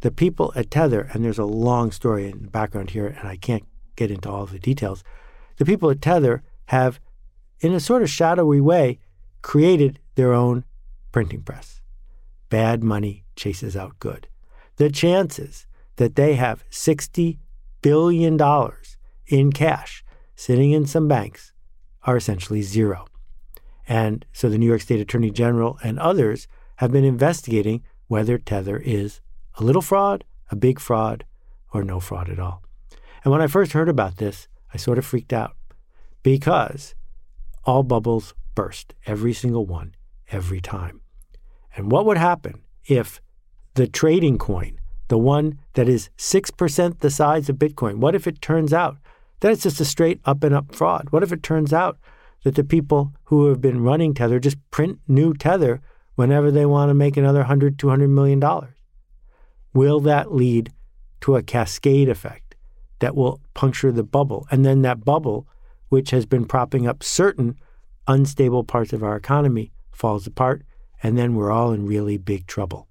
the 0.00 0.10
people 0.10 0.52
at 0.56 0.70
Tether, 0.70 1.08
and 1.12 1.24
there's 1.24 1.38
a 1.38 1.44
long 1.44 1.92
story 1.92 2.28
in 2.28 2.42
the 2.42 2.50
background 2.50 2.90
here, 2.90 3.06
and 3.06 3.28
I 3.28 3.36
can't 3.36 3.64
get 3.96 4.10
into 4.10 4.30
all 4.30 4.46
the 4.46 4.58
details. 4.58 5.04
The 5.58 5.64
people 5.64 5.90
at 5.90 6.00
Tether 6.00 6.42
have, 6.66 6.98
in 7.60 7.72
a 7.72 7.80
sort 7.80 8.02
of 8.02 8.10
shadowy 8.10 8.60
way, 8.60 8.98
created 9.42 9.98
their 10.14 10.32
own 10.32 10.64
printing 11.12 11.42
press. 11.42 11.80
Bad 12.48 12.82
money 12.82 13.24
chases 13.36 13.76
out 13.76 13.98
good. 13.98 14.28
The 14.76 14.90
chances 14.90 15.66
that 15.96 16.16
they 16.16 16.34
have 16.34 16.64
$60 16.70 17.38
billion 17.82 18.38
in 19.26 19.52
cash 19.52 20.04
sitting 20.34 20.72
in 20.72 20.86
some 20.86 21.08
banks 21.08 21.52
are 22.04 22.16
essentially 22.16 22.62
zero. 22.62 23.06
And 23.86 24.24
so 24.32 24.48
the 24.48 24.58
New 24.58 24.66
York 24.66 24.80
State 24.80 25.00
Attorney 25.00 25.30
General 25.30 25.78
and 25.82 25.98
others 25.98 26.48
have 26.76 26.92
been 26.92 27.04
investigating 27.04 27.82
whether 28.06 28.38
Tether 28.38 28.78
is 28.78 29.20
a 29.56 29.64
little 29.64 29.82
fraud, 29.82 30.24
a 30.50 30.56
big 30.56 30.80
fraud, 30.80 31.24
or 31.72 31.84
no 31.84 32.00
fraud 32.00 32.30
at 32.30 32.38
all. 32.38 32.62
And 33.22 33.32
when 33.32 33.42
I 33.42 33.46
first 33.46 33.72
heard 33.72 33.88
about 33.88 34.16
this, 34.16 34.48
I 34.72 34.78
sort 34.78 34.98
of 34.98 35.04
freaked 35.04 35.32
out 35.32 35.56
because 36.22 36.94
all 37.64 37.82
bubbles 37.82 38.34
burst, 38.54 38.94
every 39.06 39.32
single 39.32 39.66
one, 39.66 39.94
every 40.30 40.60
time. 40.60 41.00
And 41.76 41.90
what 41.90 42.06
would 42.06 42.18
happen 42.18 42.62
if 42.86 43.20
the 43.74 43.86
trading 43.86 44.38
coin, 44.38 44.80
the 45.08 45.18
one 45.18 45.58
that 45.74 45.88
is 45.88 46.10
6% 46.18 46.98
the 46.98 47.10
size 47.10 47.48
of 47.48 47.56
Bitcoin, 47.56 47.96
what 47.96 48.14
if 48.14 48.26
it 48.26 48.40
turns 48.40 48.72
out 48.72 48.96
that 49.40 49.52
it's 49.52 49.62
just 49.62 49.80
a 49.80 49.84
straight 49.84 50.20
up 50.24 50.42
and 50.44 50.54
up 50.54 50.74
fraud? 50.74 51.08
What 51.10 51.22
if 51.22 51.32
it 51.32 51.42
turns 51.42 51.72
out 51.72 51.98
that 52.44 52.54
the 52.54 52.64
people 52.64 53.12
who 53.24 53.48
have 53.48 53.60
been 53.60 53.82
running 53.82 54.14
Tether 54.14 54.38
just 54.38 54.58
print 54.70 54.98
new 55.06 55.34
Tether 55.34 55.80
whenever 56.14 56.50
they 56.50 56.66
want 56.66 56.90
to 56.90 56.94
make 56.94 57.16
another 57.16 57.40
100, 57.40 57.78
200 57.78 58.08
million 58.08 58.40
dollars? 58.40 58.74
Will 59.72 60.00
that 60.00 60.34
lead 60.34 60.72
to 61.20 61.36
a 61.36 61.42
cascade 61.42 62.08
effect 62.08 62.56
that 62.98 63.14
will 63.14 63.40
puncture 63.54 63.92
the 63.92 64.02
bubble? 64.02 64.46
And 64.50 64.64
then 64.64 64.82
that 64.82 65.04
bubble, 65.04 65.46
which 65.88 66.10
has 66.10 66.26
been 66.26 66.44
propping 66.44 66.86
up 66.86 67.02
certain 67.02 67.56
unstable 68.08 68.64
parts 68.64 68.92
of 68.92 69.04
our 69.04 69.16
economy, 69.16 69.72
falls 70.00 70.26
apart, 70.26 70.64
and 71.02 71.16
then 71.16 71.34
we're 71.34 71.50
all 71.50 71.72
in 71.72 71.86
really 71.86 72.16
big 72.16 72.46
trouble. 72.46 72.88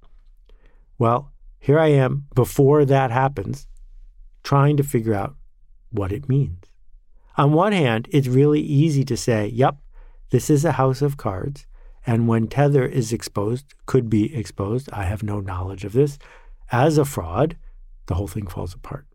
Well, 1.00 1.32
here 1.60 1.80
I 1.80 1.88
am 1.88 2.28
before 2.36 2.86
that 2.86 3.10
happens, 3.10 3.68
trying 4.44 4.78
to 4.78 4.84
figure 4.84 5.16
out 5.16 5.36
what 5.92 6.12
it 6.12 6.30
means. 6.30 6.66
On 7.36 7.52
one 7.52 7.72
hand, 7.72 8.08
it's 8.12 8.28
really 8.28 8.62
easy 8.62 9.04
to 9.06 9.18
say, 9.18 9.48
yep, 9.48 9.78
this 10.30 10.50
is 10.52 10.64
a 10.64 10.74
house 10.74 11.02
of 11.02 11.18
cards, 11.18 11.66
and 12.06 12.28
when 12.28 12.48
Tether 12.48 12.86
is 12.86 13.12
exposed, 13.12 13.66
could 13.88 14.10
be 14.10 14.36
exposed, 14.36 14.90
I 14.94 15.04
have 15.06 15.24
no 15.24 15.40
knowledge 15.40 15.86
of 15.86 15.94
this, 15.94 16.20
as 16.72 16.98
a 16.98 17.06
fraud, 17.06 17.58
the 18.06 18.16
whole 18.16 18.28
thing 18.28 18.46
falls 18.46 18.76
apart. 18.76 19.08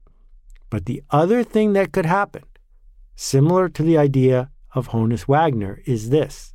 But 0.68 0.86
the 0.86 1.02
other 1.10 1.44
thing 1.44 1.74
that 1.74 1.92
could 1.92 2.06
happen, 2.06 2.42
similar 3.14 3.68
to 3.68 3.82
the 3.84 3.98
idea 3.98 4.50
of 4.72 4.88
Honus 4.88 5.28
Wagner, 5.28 5.80
is 5.86 6.10
this 6.10 6.53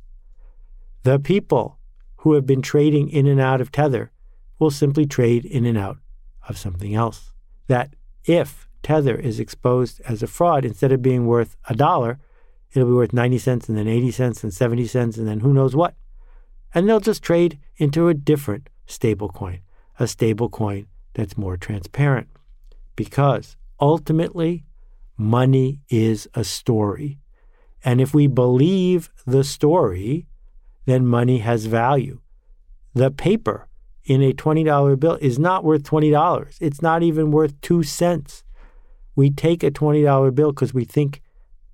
the 1.02 1.18
people 1.18 1.78
who 2.16 2.34
have 2.34 2.46
been 2.46 2.62
trading 2.62 3.08
in 3.08 3.26
and 3.26 3.40
out 3.40 3.60
of 3.60 3.72
Tether 3.72 4.10
will 4.58 4.70
simply 4.70 5.06
trade 5.06 5.44
in 5.44 5.64
and 5.64 5.78
out 5.78 5.98
of 6.48 6.58
something 6.58 6.94
else. 6.94 7.32
That 7.68 7.94
if 8.24 8.68
Tether 8.82 9.16
is 9.16 9.40
exposed 9.40 10.00
as 10.02 10.22
a 10.22 10.26
fraud, 10.26 10.64
instead 10.64 10.92
of 10.92 11.02
being 11.02 11.26
worth 11.26 11.56
a 11.68 11.74
dollar, 11.74 12.18
it'll 12.72 12.88
be 12.88 12.94
worth 12.94 13.12
90 13.12 13.38
cents 13.38 13.68
and 13.68 13.76
then 13.76 13.88
80 13.88 14.10
cents 14.10 14.44
and 14.44 14.52
70 14.52 14.86
cents 14.86 15.16
and 15.16 15.26
then 15.26 15.40
who 15.40 15.52
knows 15.52 15.74
what. 15.74 15.94
And 16.74 16.88
they'll 16.88 17.00
just 17.00 17.22
trade 17.22 17.58
into 17.76 18.08
a 18.08 18.14
different 18.14 18.68
stable 18.86 19.28
coin, 19.28 19.60
a 19.98 20.06
stable 20.06 20.48
coin 20.48 20.86
that's 21.14 21.36
more 21.36 21.56
transparent. 21.56 22.28
Because 22.96 23.56
ultimately, 23.80 24.64
money 25.16 25.80
is 25.88 26.28
a 26.34 26.44
story. 26.44 27.18
And 27.84 28.00
if 28.00 28.14
we 28.14 28.26
believe 28.26 29.10
the 29.26 29.42
story, 29.42 30.26
then 30.86 31.06
money 31.06 31.38
has 31.38 31.66
value. 31.66 32.20
The 32.94 33.10
paper 33.10 33.68
in 34.04 34.22
a 34.22 34.32
$20 34.32 34.98
bill 34.98 35.18
is 35.20 35.38
not 35.38 35.64
worth 35.64 35.82
$20. 35.84 36.56
It's 36.60 36.82
not 36.82 37.02
even 37.02 37.30
worth 37.30 37.60
2 37.60 37.82
cents. 37.82 38.44
We 39.14 39.30
take 39.30 39.62
a 39.62 39.70
$20 39.70 40.34
bill 40.34 40.52
because 40.52 40.74
we 40.74 40.84
think 40.84 41.22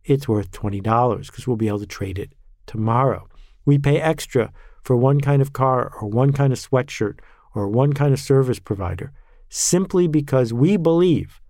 it's 0.04 0.28
worth 0.28 0.50
$20 0.50 1.26
because 1.26 1.46
we'll 1.46 1.56
be 1.56 1.68
able 1.68 1.80
to 1.80 1.86
trade 1.86 2.18
it 2.18 2.32
tomorrow. 2.66 3.28
We 3.64 3.78
pay 3.78 4.00
extra 4.00 4.52
for 4.82 4.96
one 4.96 5.20
kind 5.20 5.42
of 5.42 5.52
car 5.52 5.92
or 6.00 6.08
one 6.08 6.32
kind 6.32 6.52
of 6.52 6.58
sweatshirt 6.58 7.18
or 7.54 7.68
one 7.68 7.92
kind 7.92 8.12
of 8.12 8.20
service 8.20 8.58
provider 8.58 9.12
simply 9.48 10.06
because 10.06 10.52
we 10.52 10.76
believe 10.76 11.40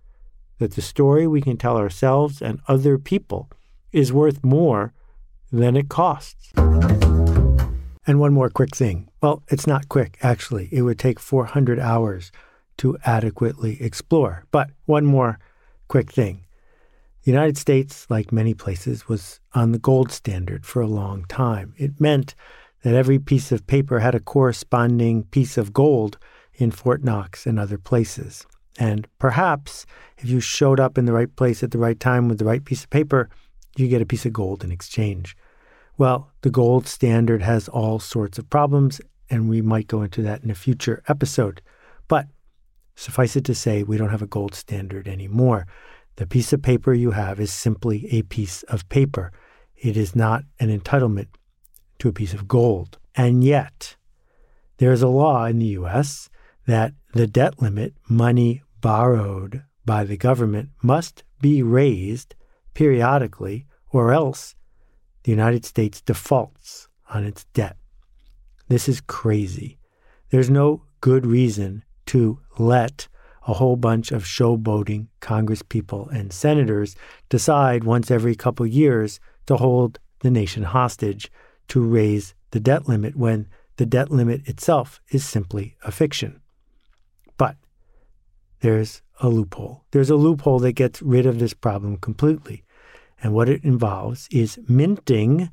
that 0.59 0.73
the 0.73 0.81
story 0.81 1.27
we 1.27 1.41
can 1.41 1.57
tell 1.57 1.77
ourselves 1.77 2.41
and 2.41 2.59
other 2.67 2.97
people 2.97 3.49
is 3.91 4.13
worth 4.13 4.43
more 4.43 4.93
than 5.51 5.75
it 5.75 5.89
costs. 5.89 6.51
And 8.07 8.21
one 8.21 8.33
more 8.33 8.49
quick 8.49 8.73
thing. 8.73 9.09
Well, 9.21 9.43
it's 9.49 9.67
not 9.67 9.89
quick, 9.89 10.17
actually. 10.21 10.69
It 10.71 10.83
would 10.83 10.97
take 10.97 11.19
400 11.19 11.77
hours 11.77 12.31
to 12.77 12.97
adequately 13.03 13.81
explore. 13.81 14.45
But 14.49 14.69
one 14.85 15.05
more 15.05 15.39
quick 15.89 16.13
thing. 16.13 16.45
The 17.23 17.31
United 17.31 17.57
States, 17.57 18.07
like 18.09 18.31
many 18.31 18.53
places, 18.53 19.09
was 19.09 19.41
on 19.53 19.73
the 19.73 19.79
gold 19.79 20.11
standard 20.13 20.65
for 20.65 20.81
a 20.81 20.87
long 20.87 21.25
time. 21.25 21.73
It 21.77 21.99
meant 21.99 22.33
that 22.83 22.95
every 22.95 23.19
piece 23.19 23.51
of 23.51 23.67
paper 23.67 23.99
had 23.99 24.15
a 24.15 24.21
corresponding 24.21 25.25
piece 25.25 25.57
of 25.57 25.73
gold 25.73 26.17
in 26.53 26.71
Fort 26.71 27.03
Knox 27.03 27.45
and 27.45 27.59
other 27.59 27.77
places. 27.77 28.45
And 28.79 29.05
perhaps 29.19 29.85
if 30.17 30.29
you 30.29 30.39
showed 30.39 30.79
up 30.79 30.97
in 30.97 31.05
the 31.05 31.11
right 31.11 31.35
place 31.35 31.61
at 31.63 31.71
the 31.71 31.77
right 31.77 31.99
time 31.99 32.29
with 32.29 32.37
the 32.39 32.45
right 32.45 32.63
piece 32.63 32.85
of 32.85 32.89
paper, 32.89 33.29
you 33.75 33.89
get 33.89 34.01
a 34.01 34.05
piece 34.05 34.25
of 34.25 34.31
gold 34.31 34.63
in 34.63 34.71
exchange. 34.71 35.35
Well, 35.97 36.31
the 36.41 36.51
gold 36.51 36.87
standard 36.87 37.41
has 37.41 37.67
all 37.67 37.99
sorts 37.99 38.37
of 38.37 38.49
problems, 38.49 39.01
and 39.31 39.49
we 39.49 39.61
might 39.61 39.87
go 39.87 40.03
into 40.03 40.21
that 40.21 40.43
in 40.43 40.51
a 40.51 40.55
future 40.55 41.01
episode. 41.07 41.61
But 42.07 42.27
suffice 42.95 43.35
it 43.35 43.45
to 43.45 43.55
say, 43.55 43.81
we 43.81 43.97
don't 43.97 44.11
have 44.11 44.21
a 44.21 44.27
gold 44.27 44.53
standard 44.53 45.07
anymore. 45.07 45.65
The 46.17 46.27
piece 46.27 46.53
of 46.53 46.61
paper 46.61 46.93
you 46.93 47.11
have 47.11 47.39
is 47.39 47.51
simply 47.51 48.07
a 48.11 48.21
piece 48.21 48.61
of 48.63 48.87
paper. 48.89 49.31
It 49.75 49.97
is 49.97 50.15
not 50.15 50.43
an 50.59 50.69
entitlement 50.69 51.27
to 51.99 52.09
a 52.09 52.13
piece 52.13 52.33
of 52.33 52.47
gold. 52.47 52.99
And 53.15 53.43
yet, 53.43 53.95
there 54.77 54.91
is 54.91 55.01
a 55.01 55.07
law 55.07 55.45
in 55.45 55.57
the 55.57 55.77
US 55.77 56.29
that 56.67 56.93
the 57.13 57.25
debt 57.25 57.59
limit, 57.59 57.95
money 58.07 58.61
borrowed 58.81 59.63
by 59.83 60.03
the 60.03 60.17
government, 60.17 60.69
must 60.83 61.23
be 61.41 61.63
raised 61.63 62.35
periodically, 62.75 63.65
or 63.89 64.11
else 64.11 64.53
the 65.27 65.31
United 65.31 65.65
States 65.65 65.99
defaults 65.99 66.87
on 67.09 67.25
its 67.25 67.43
debt. 67.53 67.75
This 68.69 68.87
is 68.87 69.01
crazy. 69.01 69.77
There's 70.29 70.49
no 70.49 70.83
good 71.01 71.25
reason 71.25 71.83
to 72.05 72.39
let 72.57 73.09
a 73.45 73.51
whole 73.51 73.75
bunch 73.75 74.13
of 74.13 74.23
showboating 74.23 75.07
congresspeople 75.19 76.09
and 76.15 76.31
senators 76.31 76.95
decide 77.27 77.83
once 77.83 78.09
every 78.09 78.35
couple 78.35 78.65
years 78.65 79.19
to 79.47 79.57
hold 79.57 79.99
the 80.21 80.31
nation 80.31 80.63
hostage 80.63 81.29
to 81.67 81.81
raise 81.81 82.33
the 82.51 82.61
debt 82.61 82.87
limit 82.87 83.17
when 83.17 83.49
the 83.75 83.85
debt 83.85 84.09
limit 84.09 84.47
itself 84.47 85.01
is 85.11 85.25
simply 85.25 85.75
a 85.83 85.91
fiction 85.91 86.39
But 87.37 87.57
there's 88.61 89.01
a 89.19 89.27
loophole. 89.27 89.83
There's 89.91 90.09
a 90.09 90.15
loophole 90.15 90.59
that 90.59 90.71
gets 90.71 91.01
rid 91.01 91.25
of 91.25 91.39
this 91.39 91.53
problem 91.53 91.97
completely. 91.97 92.63
And 93.21 93.33
what 93.33 93.49
it 93.49 93.63
involves 93.63 94.27
is 94.31 94.59
minting 94.67 95.49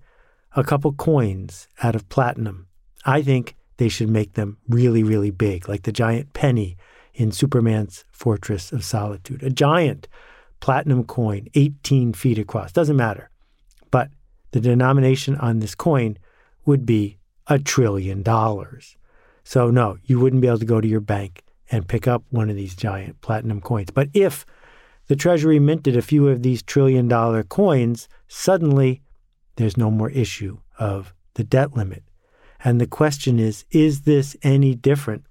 a 0.54 0.64
couple 0.64 0.92
coins 0.92 1.68
out 1.82 1.96
of 1.96 2.08
platinum. 2.08 2.66
I 3.04 3.22
think 3.22 3.56
they 3.76 3.88
should 3.88 4.08
make 4.08 4.34
them 4.34 4.58
really, 4.68 5.02
really 5.02 5.30
big, 5.30 5.68
like 5.68 5.82
the 5.82 5.92
giant 5.92 6.32
penny 6.32 6.76
in 7.14 7.32
Superman's 7.32 8.04
Fortress 8.10 8.72
of 8.72 8.84
Solitude. 8.84 9.42
A 9.42 9.50
giant 9.50 10.08
platinum 10.60 11.04
coin, 11.04 11.48
18 11.54 12.12
feet 12.12 12.38
across. 12.38 12.72
Doesn't 12.72 12.96
matter. 12.96 13.30
But 13.90 14.10
the 14.52 14.60
denomination 14.60 15.36
on 15.36 15.58
this 15.58 15.74
coin 15.74 16.18
would 16.64 16.86
be 16.86 17.18
a 17.46 17.58
trillion 17.58 18.22
dollars. 18.22 18.96
So, 19.42 19.70
no, 19.70 19.98
you 20.04 20.18
wouldn't 20.18 20.42
be 20.42 20.48
able 20.48 20.58
to 20.58 20.64
go 20.64 20.80
to 20.80 20.88
your 20.88 21.00
bank 21.00 21.42
and 21.70 21.86
pick 21.86 22.08
up 22.08 22.24
one 22.30 22.50
of 22.50 22.56
these 22.56 22.74
giant 22.74 23.20
platinum 23.20 23.60
coins. 23.60 23.90
But 23.90 24.08
if 24.14 24.46
the 25.06 25.16
Treasury 25.16 25.58
minted 25.58 25.96
a 25.96 26.02
few 26.02 26.28
of 26.28 26.42
these 26.42 26.62
trillion 26.62 27.08
dollar 27.08 27.42
coins, 27.42 28.08
suddenly 28.28 29.02
there's 29.56 29.76
no 29.76 29.90
more 29.90 30.10
issue 30.10 30.58
of 30.78 31.12
the 31.34 31.44
debt 31.44 31.76
limit. 31.76 32.02
And 32.62 32.80
the 32.80 32.86
question 32.86 33.38
is 33.38 33.64
is 33.70 34.02
this 34.02 34.36
any 34.42 34.74
different 34.74 35.24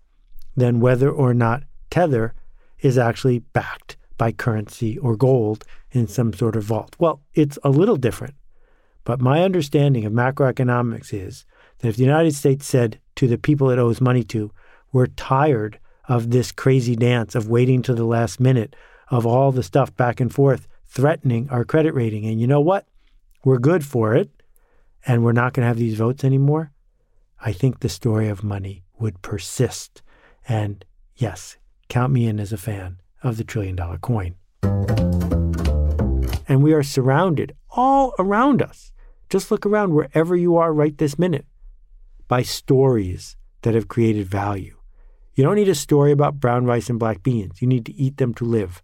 than 0.56 0.80
whether 0.80 1.10
or 1.10 1.34
not 1.34 1.64
Tether 1.90 2.34
is 2.80 2.98
actually 2.98 3.40
backed 3.40 3.98
by 4.18 4.32
currency 4.32 4.98
or 5.00 5.16
gold 5.16 5.66
in 5.92 6.08
some 6.08 6.34
sort 6.34 6.56
of 6.56 6.64
vault? 6.64 6.96
Well, 7.00 7.22
it's 7.34 7.58
a 7.64 7.70
little 7.70 7.98
different. 7.98 8.36
But 9.04 9.20
my 9.20 9.44
understanding 9.44 10.06
of 10.06 10.14
macroeconomics 10.14 11.14
is 11.14 11.46
that 11.80 11.90
if 11.90 11.96
the 11.98 12.04
United 12.04 12.36
States 12.36 12.66
said 12.66 13.00
to 13.16 13.28
the 13.28 13.38
people 13.38 13.70
it 13.70 13.80
owes 13.80 14.00
money 14.00 14.24
to, 14.26 14.52
We're 14.92 15.08
tired 15.08 15.80
of 16.08 16.30
this 16.30 16.52
crazy 16.52 16.96
dance 16.96 17.36
of 17.36 17.50
waiting 17.50 17.82
to 17.84 17.94
the 17.94 18.06
last 18.06 18.40
minute, 18.40 18.76
of 19.10 19.26
all 19.26 19.52
the 19.52 19.64
stuff 19.64 19.96
back 19.96 20.20
and 20.20 20.34
forth 20.34 20.68
threatening 20.86 21.50
our 21.50 21.66
credit 21.66 21.94
rating. 21.94 22.26
And 22.26 22.40
you 22.40 22.48
know 22.48 22.62
what? 22.62 22.88
We're 23.44 23.60
good 23.60 23.86
for 23.86 24.16
it, 24.16 24.30
and 25.06 25.24
we're 25.24 25.32
not 25.32 25.54
going 25.54 25.64
to 25.64 25.68
have 25.68 25.78
these 25.78 25.98
votes 25.98 26.24
anymore. 26.24 26.72
I 27.42 27.52
think 27.52 27.80
the 27.80 27.90
story 27.90 28.30
of 28.30 28.44
money 28.44 28.84
would 29.00 29.22
persist. 29.22 30.02
And 30.48 30.86
yes, 31.16 31.58
count 31.90 32.14
me 32.14 32.26
in 32.28 32.40
as 32.40 32.54
a 32.54 32.58
fan 32.58 33.02
of 33.22 33.38
the 33.38 33.44
trillion 33.44 33.76
dollar 33.76 33.98
coin. 33.98 34.36
And 36.48 36.62
we 36.64 36.74
are 36.74 36.84
surrounded 36.84 37.56
all 37.72 38.14
around 38.20 38.62
us. 38.62 38.92
Just 39.30 39.50
look 39.50 39.66
around 39.66 39.94
wherever 39.94 40.36
you 40.36 40.56
are 40.58 40.74
right 40.74 40.98
this 40.98 41.18
minute 41.18 41.46
by 42.28 42.44
stories 42.44 43.36
that 43.64 43.74
have 43.74 43.88
created 43.88 44.28
value. 44.28 44.78
You 45.36 45.44
don't 45.44 45.56
need 45.56 45.70
a 45.70 45.76
story 45.76 46.12
about 46.12 46.40
brown 46.40 46.66
rice 46.66 46.90
and 46.90 47.00
black 47.00 47.24
beans. 47.24 47.62
You 47.62 47.68
need 47.68 47.86
to 47.88 47.96
eat 47.96 48.18
them 48.18 48.34
to 48.36 48.46
live. 48.46 48.84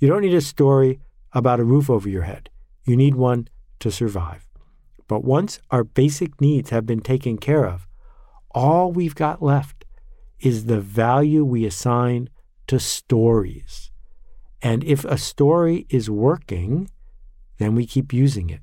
You 0.00 0.08
don't 0.08 0.22
need 0.22 0.34
a 0.34 0.40
story 0.40 0.98
about 1.34 1.60
a 1.60 1.64
roof 1.64 1.90
over 1.90 2.08
your 2.08 2.22
head. 2.22 2.48
You 2.84 2.96
need 2.96 3.14
one 3.14 3.48
to 3.80 3.90
survive. 3.90 4.46
But 5.06 5.24
once 5.24 5.60
our 5.70 5.84
basic 5.84 6.40
needs 6.40 6.70
have 6.70 6.86
been 6.86 7.02
taken 7.02 7.36
care 7.36 7.66
of, 7.66 7.86
all 8.52 8.92
we've 8.92 9.14
got 9.14 9.42
left 9.42 9.84
is 10.40 10.64
the 10.64 10.80
value 10.80 11.44
we 11.44 11.66
assign 11.66 12.30
to 12.66 12.80
stories. 12.80 13.90
And 14.62 14.82
if 14.84 15.04
a 15.04 15.18
story 15.18 15.86
is 15.90 16.08
working, 16.08 16.90
then 17.58 17.74
we 17.74 17.84
keep 17.84 18.10
using 18.10 18.48
it. 18.48 18.62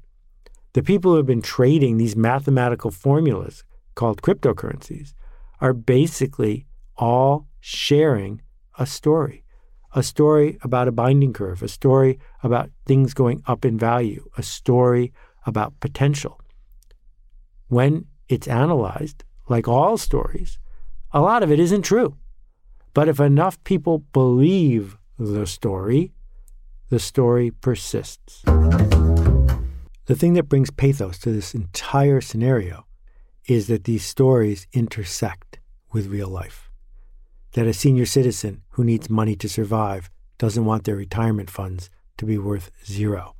The 0.73 0.81
people 0.81 1.11
who 1.11 1.17
have 1.17 1.27
been 1.27 1.43
trading 1.43 1.97
these 1.97 2.15
mathematical 2.15 2.89
formulas 2.89 3.63
called 3.93 4.23
cryptocurrencies 4.23 5.13
are 5.61 5.73
basically 5.73 6.65
all 6.95 7.47
sharing 7.59 8.41
a 8.79 8.87
story 8.87 9.43
a 9.97 10.03
story 10.03 10.59
about 10.61 10.87
a 10.87 10.91
bonding 10.91 11.33
curve, 11.33 11.63
a 11.63 11.67
story 11.67 12.19
about 12.43 12.69
things 12.85 13.15
going 13.15 13.41
up 13.47 13.65
in 13.65 13.79
value, 13.79 14.29
a 14.37 14.43
story 14.43 15.11
about 15.47 15.73
potential. 15.79 16.39
When 17.67 18.05
it's 18.29 18.47
analyzed, 18.47 19.23
like 19.49 19.67
all 19.67 19.97
stories, 19.97 20.59
a 21.11 21.19
lot 21.19 21.41
of 21.41 21.51
it 21.51 21.59
isn't 21.59 21.81
true. 21.81 22.15
But 22.93 23.09
if 23.09 23.19
enough 23.19 23.63
people 23.63 24.03
believe 24.13 24.99
the 25.17 25.47
story, 25.47 26.13
the 26.89 26.99
story 26.99 27.49
persists. 27.49 28.43
The 28.45 30.15
thing 30.15 30.35
that 30.35 30.47
brings 30.47 30.69
pathos 30.69 31.17
to 31.19 31.31
this 31.31 31.55
entire 31.55 32.21
scenario 32.21 32.85
is 33.47 33.65
that 33.65 33.85
these 33.85 34.05
stories 34.05 34.67
intersect 34.73 35.57
with 35.91 36.05
real 36.05 36.29
life. 36.29 36.66
That 37.57 37.65
a 37.65 37.73
senior 37.73 38.05
citizen 38.05 38.61
who 38.73 38.83
needs 38.83 39.09
money 39.09 39.35
to 39.37 39.49
survive 39.49 40.11
doesn't 40.37 40.65
want 40.65 40.83
their 40.83 40.95
retirement 40.95 41.49
funds 41.49 41.89
to 42.17 42.25
be 42.27 42.37
worth 42.37 42.69
zero. 42.85 43.35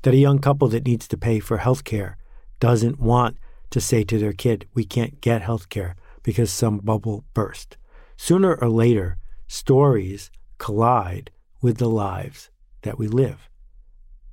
That 0.00 0.14
a 0.14 0.16
young 0.16 0.38
couple 0.38 0.68
that 0.68 0.86
needs 0.86 1.06
to 1.08 1.18
pay 1.18 1.38
for 1.38 1.58
health 1.58 1.84
care 1.84 2.16
doesn't 2.60 2.98
want 2.98 3.36
to 3.68 3.78
say 3.78 4.04
to 4.04 4.18
their 4.18 4.32
kid, 4.32 4.66
We 4.72 4.84
can't 4.86 5.20
get 5.20 5.42
health 5.42 5.68
care 5.68 5.96
because 6.22 6.50
some 6.50 6.78
bubble 6.78 7.26
burst. 7.34 7.76
Sooner 8.16 8.54
or 8.54 8.70
later, 8.70 9.18
stories 9.48 10.30
collide 10.56 11.30
with 11.60 11.76
the 11.76 11.90
lives 11.90 12.48
that 12.84 12.98
we 12.98 13.06
live. 13.06 13.50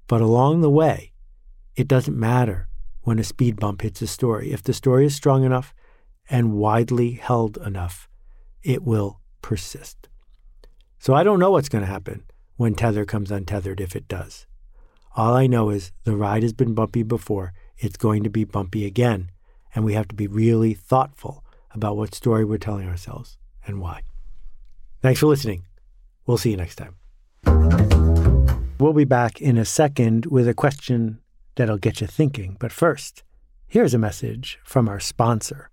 But 0.08 0.22
along 0.22 0.62
the 0.62 0.70
way, 0.70 1.12
it 1.75 1.89
doesn't 1.89 2.18
matter 2.18 2.70
when 3.01 3.20
a 3.20 3.24
speed 3.25 3.60
bump 3.60 3.82
hits 3.82 4.01
a 4.01 4.08
story. 4.08 4.54
If 4.54 4.63
the 4.63 4.72
story 4.72 5.06
is 5.06 5.13
strong 5.13 5.44
enough 5.44 5.74
and 6.30 6.54
widely 6.54 7.12
held 7.12 7.58
enough, 7.58 8.08
it 8.63 8.82
will 8.82 9.20
persist. 9.46 10.10
So 10.98 11.14
I 11.14 11.24
don't 11.24 11.38
know 11.38 11.52
what's 11.52 11.70
going 11.70 11.84
to 11.84 11.88
happen 11.98 12.24
when 12.56 12.74
Tether 12.74 13.06
comes 13.06 13.30
untethered 13.30 13.80
if 13.80 13.96
it 13.96 14.08
does. 14.08 14.48
All 15.16 15.36
I 15.36 15.46
know 15.46 15.70
is 15.70 15.92
the 16.04 16.16
ride 16.16 16.42
has 16.42 16.52
been 16.52 16.74
bumpy 16.74 17.04
before, 17.04 17.54
it's 17.78 17.96
going 17.96 18.24
to 18.24 18.30
be 18.32 18.43
bumpy 18.43 18.88
again, 18.88 19.30
and 19.76 19.86
we 19.86 19.93
have 19.93 20.08
to 20.08 20.15
be 20.15 20.26
really 20.26 20.74
thoughtful 20.74 21.46
about 21.76 21.96
what 21.96 22.15
story 22.15 22.43
we're 22.43 22.58
telling 22.58 22.88
ourselves 22.89 23.38
and 23.67 23.80
why. 23.80 24.02
Thanks 25.04 25.19
for 25.19 25.28
listening. 25.28 25.65
We'll 26.26 26.39
see 26.39 26.50
you 26.50 26.58
next 26.58 26.78
time. 26.78 26.96
We'll 28.80 28.93
be 28.93 29.06
back 29.06 29.39
in 29.39 29.60
a 29.60 29.65
second 29.65 30.26
with 30.26 30.48
a 30.48 30.56
question 30.56 31.19
that'll 31.54 31.78
get 31.78 32.02
you 32.02 32.08
thinking. 32.08 32.58
But 32.60 32.72
first, 32.72 33.24
here's 33.67 33.93
a 33.93 34.00
message 34.00 34.58
from 34.63 34.89
our 34.89 35.00
sponsor. 35.00 35.69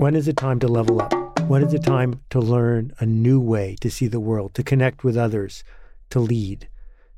When 0.00 0.16
is 0.16 0.28
it 0.28 0.38
time 0.38 0.58
to 0.60 0.66
level 0.66 1.02
up? 1.02 1.12
When 1.40 1.62
is 1.62 1.74
it 1.74 1.82
time 1.82 2.22
to 2.30 2.40
learn 2.40 2.94
a 3.00 3.04
new 3.04 3.38
way 3.38 3.76
to 3.82 3.90
see 3.90 4.06
the 4.06 4.18
world, 4.18 4.54
to 4.54 4.62
connect 4.62 5.04
with 5.04 5.14
others, 5.14 5.62
to 6.08 6.20
lead, 6.20 6.70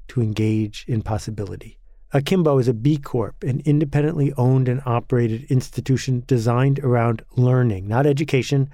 to 0.09 0.21
engage 0.21 0.85
in 0.89 1.03
possibility? 1.03 1.79
Akimbo 2.13 2.59
is 2.59 2.67
a 2.67 2.75
B 2.75 2.97
Corp, 2.97 3.45
an 3.45 3.63
independently 3.65 4.33
owned 4.37 4.67
and 4.69 4.83
operated 4.85 5.45
institution 5.45 6.25
designed 6.27 6.81
around 6.81 7.23
learning, 7.37 7.87
not 7.87 8.05
education, 8.05 8.69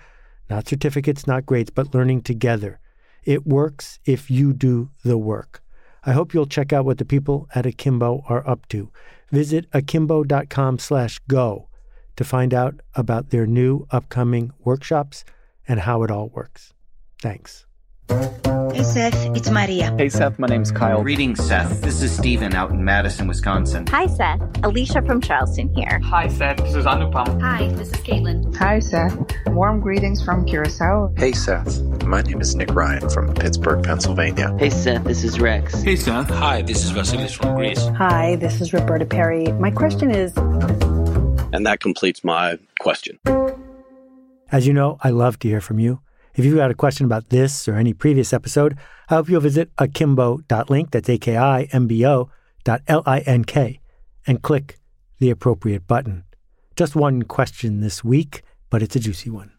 not 0.49 0.67
certificates, 0.67 1.27
not 1.27 1.45
grades, 1.45 1.69
but 1.69 1.95
learning 1.95 2.23
together. 2.23 2.81
It 3.25 3.47
works 3.47 3.99
if 4.07 4.31
you 4.31 4.55
do 4.55 4.91
the 5.05 5.19
work. 5.19 5.63
I 6.05 6.13
hope 6.13 6.33
you'll 6.33 6.47
check 6.47 6.73
out 6.73 6.87
what 6.87 6.97
the 6.97 7.05
people 7.05 7.47
at 7.55 7.67
Akimbo 7.67 8.25
are 8.27 8.49
up 8.49 8.67
to. 8.69 8.91
Visit 9.31 9.67
akimbo.com 9.75 10.79
slash 10.79 11.19
go 11.29 11.68
to 12.19 12.25
find 12.25 12.53
out 12.53 12.75
about 12.97 13.31
their 13.31 13.47
new 13.47 13.87
upcoming 13.93 14.51
workshops 14.65 15.25
and 15.69 15.79
how 15.79 16.03
it 16.03 16.11
all 16.11 16.29
works. 16.31 16.75
Thanks. 17.23 17.65
Hey 18.09 18.83
Seth, 18.83 19.37
it's 19.37 19.51
Maria. 19.51 19.95
Hey 19.97 20.09
Seth, 20.09 20.37
my 20.37 20.49
name's 20.49 20.73
Kyle. 20.73 21.01
Greetings, 21.03 21.45
Seth. 21.47 21.81
This 21.81 22.03
is 22.03 22.11
Steven 22.11 22.55
out 22.55 22.71
in 22.71 22.85
Madison, 22.85 23.29
Wisconsin. 23.29 23.87
Hi 23.87 24.07
Seth, 24.07 24.41
Alicia 24.65 25.03
from 25.03 25.21
Charleston 25.21 25.73
here. 25.77 26.01
Hi 26.07 26.27
Seth, 26.27 26.57
this 26.57 26.75
is 26.75 26.87
Anupam. 26.87 27.41
Hi, 27.41 27.69
this 27.69 27.93
is 27.93 27.97
Caitlin. 27.99 28.53
Hi 28.57 28.81
Seth, 28.81 29.17
warm 29.49 29.79
greetings 29.79 30.21
from 30.25 30.45
Curacao. 30.45 31.13
Hey 31.17 31.31
Seth, 31.31 31.81
my 32.03 32.23
name 32.23 32.41
is 32.41 32.57
Nick 32.57 32.75
Ryan 32.75 33.09
from 33.11 33.33
Pittsburgh, 33.33 33.85
Pennsylvania. 33.85 34.57
Hey 34.59 34.71
Seth, 34.71 35.05
this 35.05 35.23
is 35.23 35.39
Rex. 35.39 35.83
Hey 35.83 35.95
Seth. 35.95 36.31
Hi, 36.31 36.63
this 36.63 36.85
is 36.85 36.91
Vasilis 36.91 37.37
from 37.37 37.55
Greece. 37.55 37.87
Hi, 37.97 38.35
this 38.37 38.61
is 38.61 38.73
Roberta 38.73 39.07
Perry. 39.07 39.53
My 39.53 39.71
question 39.71 40.11
is. 40.11 40.35
And 41.53 41.67
that 41.67 41.81
completes 41.81 42.23
my 42.23 42.59
question. 42.81 43.19
As 44.53 44.67
you 44.67 44.73
know, 44.73 44.99
I 45.03 45.11
love 45.11 45.39
to 45.41 45.49
hear 45.49 45.61
from 45.61 45.79
you. 45.79 46.01
If 46.35 46.45
you've 46.45 46.57
got 46.57 46.71
a 46.71 46.75
question 46.75 47.07
about 47.07 47.31
this 47.31 47.67
or 47.67 47.75
any 47.75 47.93
previous 47.93 48.33
episode, 48.33 48.79
I 49.09 49.17
hope 49.17 49.29
you'll 49.29 49.41
visit 49.41 49.71
akimbo.link, 49.79 50.91
that's 50.91 51.09
A-K-I-M-B-O 51.09 52.31
dot 52.65 52.83
L-I-N-K, 52.87 53.81
and 54.27 54.43
click 54.43 54.79
the 55.19 55.31
appropriate 55.31 55.87
button. 55.87 56.25
Just 56.77 56.95
one 56.95 57.23
question 57.23 57.81
this 57.81 58.05
week, 58.05 58.43
but 58.71 58.83
it's 58.83 58.95
a 58.95 59.01
juicy 59.01 59.31
one. 59.31 59.51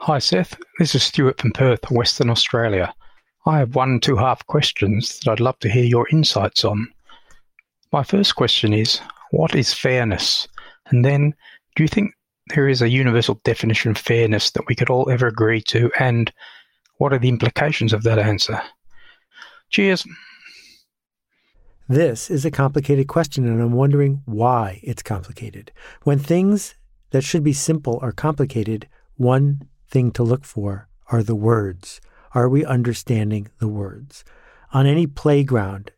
Hi, 0.00 0.18
Seth. 0.18 0.56
This 0.78 0.94
is 0.94 1.04
Stuart 1.04 1.40
from 1.40 1.52
Perth, 1.52 1.90
Western 1.90 2.28
Australia. 2.28 2.92
I 3.46 3.58
have 3.58 3.74
one 3.74 3.90
and 3.90 4.02
two 4.02 4.16
half 4.16 4.46
questions 4.46 5.20
that 5.20 5.30
I'd 5.30 5.40
love 5.40 5.58
to 5.60 5.70
hear 5.70 5.84
your 5.84 6.08
insights 6.10 6.64
on. 6.64 6.88
My 7.92 8.02
first 8.02 8.36
question 8.36 8.74
is 8.74 9.00
What 9.34 9.56
is 9.56 9.74
fairness? 9.74 10.46
And 10.86 11.04
then, 11.04 11.34
do 11.74 11.82
you 11.82 11.88
think 11.88 12.12
there 12.54 12.68
is 12.68 12.80
a 12.80 12.88
universal 12.88 13.40
definition 13.42 13.90
of 13.90 13.98
fairness 13.98 14.52
that 14.52 14.68
we 14.68 14.76
could 14.76 14.90
all 14.90 15.10
ever 15.10 15.26
agree 15.26 15.60
to, 15.62 15.90
and 15.98 16.32
what 16.98 17.12
are 17.12 17.18
the 17.18 17.30
implications 17.30 17.92
of 17.92 18.04
that 18.04 18.20
answer? 18.20 18.62
Cheers. 19.70 20.06
This 21.88 22.30
is 22.30 22.44
a 22.44 22.50
complicated 22.52 23.08
question, 23.08 23.44
and 23.48 23.60
I'm 23.60 23.72
wondering 23.72 24.22
why 24.24 24.78
it's 24.84 25.02
complicated. 25.02 25.72
When 26.04 26.20
things 26.20 26.76
that 27.10 27.24
should 27.24 27.42
be 27.42 27.52
simple 27.52 27.98
are 28.02 28.12
complicated, 28.12 28.88
one 29.16 29.68
thing 29.90 30.12
to 30.12 30.22
look 30.22 30.44
for 30.44 30.88
are 31.08 31.24
the 31.24 31.34
words. 31.34 32.00
Are 32.34 32.48
we 32.48 32.64
understanding 32.64 33.48
the 33.58 33.68
words? 33.68 34.24
On 34.72 34.86
any 34.86 35.08
playground, 35.08 35.90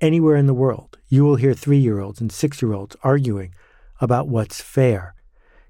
anywhere 0.00 0.36
in 0.36 0.46
the 0.46 0.54
world, 0.54 0.98
you 1.08 1.24
will 1.24 1.36
hear 1.36 1.54
three 1.54 1.78
year 1.78 2.00
olds 2.00 2.20
and 2.20 2.32
six 2.32 2.62
year 2.62 2.72
olds 2.72 2.96
arguing 3.02 3.54
about 4.00 4.28
what's 4.28 4.60
fair. 4.60 5.14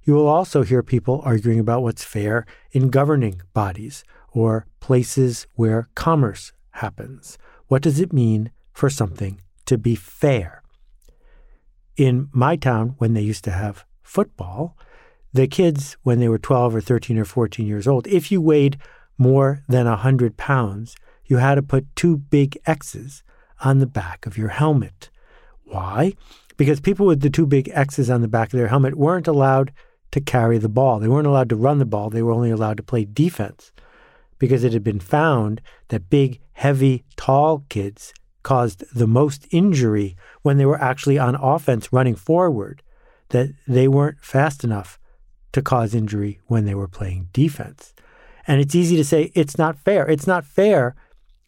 You 0.02 0.14
will 0.14 0.28
also 0.28 0.62
hear 0.62 0.82
people 0.82 1.20
arguing 1.24 1.58
about 1.58 1.82
what's 1.82 2.04
fair 2.04 2.46
in 2.72 2.90
governing 2.90 3.42
bodies 3.52 4.04
or 4.32 4.66
places 4.80 5.46
where 5.54 5.88
commerce 5.94 6.52
happens. 6.72 7.38
What 7.66 7.82
does 7.82 8.00
it 8.00 8.12
mean 8.12 8.50
for 8.72 8.88
something 8.88 9.40
to 9.66 9.76
be 9.76 9.94
fair? 9.94 10.62
In 11.96 12.28
my 12.32 12.56
town, 12.56 12.94
when 12.98 13.14
they 13.14 13.20
used 13.20 13.44
to 13.44 13.50
have 13.50 13.84
football, 14.02 14.76
the 15.32 15.46
kids, 15.46 15.96
when 16.02 16.18
they 16.18 16.28
were 16.28 16.38
12 16.38 16.76
or 16.76 16.80
13 16.80 17.18
or 17.18 17.24
14 17.24 17.66
years 17.66 17.86
old, 17.86 18.06
if 18.06 18.32
you 18.32 18.40
weighed 18.40 18.78
more 19.18 19.62
than 19.68 19.86
100 19.86 20.36
pounds, 20.36 20.96
you 21.26 21.36
had 21.36 21.56
to 21.56 21.62
put 21.62 21.94
two 21.94 22.16
big 22.16 22.58
X's 22.66 23.22
on 23.60 23.78
the 23.78 23.86
back 23.86 24.26
of 24.26 24.36
your 24.36 24.48
helmet. 24.48 25.10
Why? 25.64 26.14
because 26.60 26.78
people 26.78 27.06
with 27.06 27.22
the 27.22 27.30
two 27.30 27.46
big 27.46 27.70
X's 27.72 28.10
on 28.10 28.20
the 28.20 28.28
back 28.28 28.52
of 28.52 28.58
their 28.58 28.68
helmet 28.68 28.94
weren't 28.94 29.26
allowed 29.26 29.72
to 30.10 30.20
carry 30.20 30.58
the 30.58 30.68
ball. 30.68 30.98
They 30.98 31.08
weren't 31.08 31.26
allowed 31.26 31.48
to 31.48 31.56
run 31.56 31.78
the 31.78 31.86
ball. 31.86 32.10
They 32.10 32.20
were 32.20 32.32
only 32.32 32.50
allowed 32.50 32.76
to 32.76 32.82
play 32.82 33.06
defense 33.06 33.72
because 34.38 34.62
it 34.62 34.74
had 34.74 34.84
been 34.84 35.00
found 35.00 35.62
that 35.88 36.10
big, 36.10 36.38
heavy, 36.52 37.02
tall 37.16 37.64
kids 37.70 38.12
caused 38.42 38.84
the 38.94 39.06
most 39.06 39.46
injury 39.50 40.18
when 40.42 40.58
they 40.58 40.66
were 40.66 40.78
actually 40.78 41.18
on 41.18 41.34
offense 41.34 41.94
running 41.94 42.14
forward, 42.14 42.82
that 43.30 43.48
they 43.66 43.88
weren't 43.88 44.20
fast 44.20 44.62
enough 44.62 44.98
to 45.52 45.62
cause 45.62 45.94
injury 45.94 46.40
when 46.44 46.66
they 46.66 46.74
were 46.74 46.88
playing 46.88 47.30
defense. 47.32 47.94
And 48.46 48.60
it's 48.60 48.74
easy 48.74 48.96
to 48.96 49.04
say 49.04 49.32
it's 49.34 49.56
not 49.56 49.78
fair. 49.78 50.06
It's 50.06 50.26
not 50.26 50.44
fair 50.44 50.94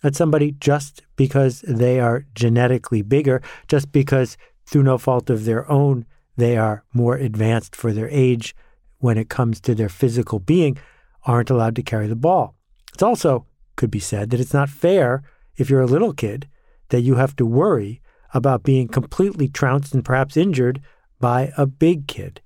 that 0.03 0.17
somebody, 0.17 0.53
just 0.53 1.03
because 1.17 1.62
they 1.67 2.01
are 2.01 2.27
genetically 2.35 3.03
bigger, 3.03 3.41
just 3.69 3.93
because 3.93 4.37
through 4.67 4.83
no 4.83 4.99
fault 4.99 5.31
of 5.31 5.45
their 5.45 5.71
own, 5.71 6.05
they 6.37 6.57
are 6.57 6.85
more 6.93 7.17
advanced 7.17 7.75
for 7.77 7.93
their 7.93 8.09
age 8.11 8.55
when 8.99 9.19
it 9.19 9.29
comes 9.29 9.61
to 9.61 9.75
their 9.75 9.88
physical 9.88 10.38
being, 10.38 10.79
aren't 11.25 11.51
allowed 11.51 11.77
to 11.77 11.83
carry 11.83 12.07
the 12.07 12.17
ball. 12.17 12.55
It's 12.93 13.03
also 13.03 13.47
could 13.77 13.91
be 13.91 14.01
said 14.01 14.31
that 14.31 14.41
it's 14.41 14.55
not 14.55 14.69
fair 14.69 15.23
if 15.57 15.71
you're 15.71 15.81
a 15.81 15.87
little 15.87 16.12
kid 16.12 16.49
that 16.88 17.01
you 17.01 17.17
have 17.17 17.35
to 17.37 17.47
worry 17.47 18.01
about 18.35 18.62
being 18.62 18.88
completely 18.88 19.49
trounced 19.49 19.95
and 19.95 20.05
perhaps 20.05 20.37
injured 20.37 20.81
by 21.21 21.53
a 21.57 21.67
big 21.67 22.07
kid. 22.07 22.41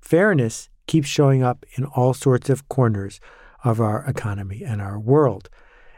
Fairness 0.00 0.68
keeps 0.86 1.08
showing 1.08 1.42
up 1.42 1.64
in 1.74 1.84
all 1.84 2.12
sorts 2.14 2.50
of 2.50 2.68
corners 2.68 3.20
of 3.64 3.80
our 3.80 4.04
economy 4.04 4.62
and 4.64 4.80
our 4.80 4.98
world. 4.98 5.48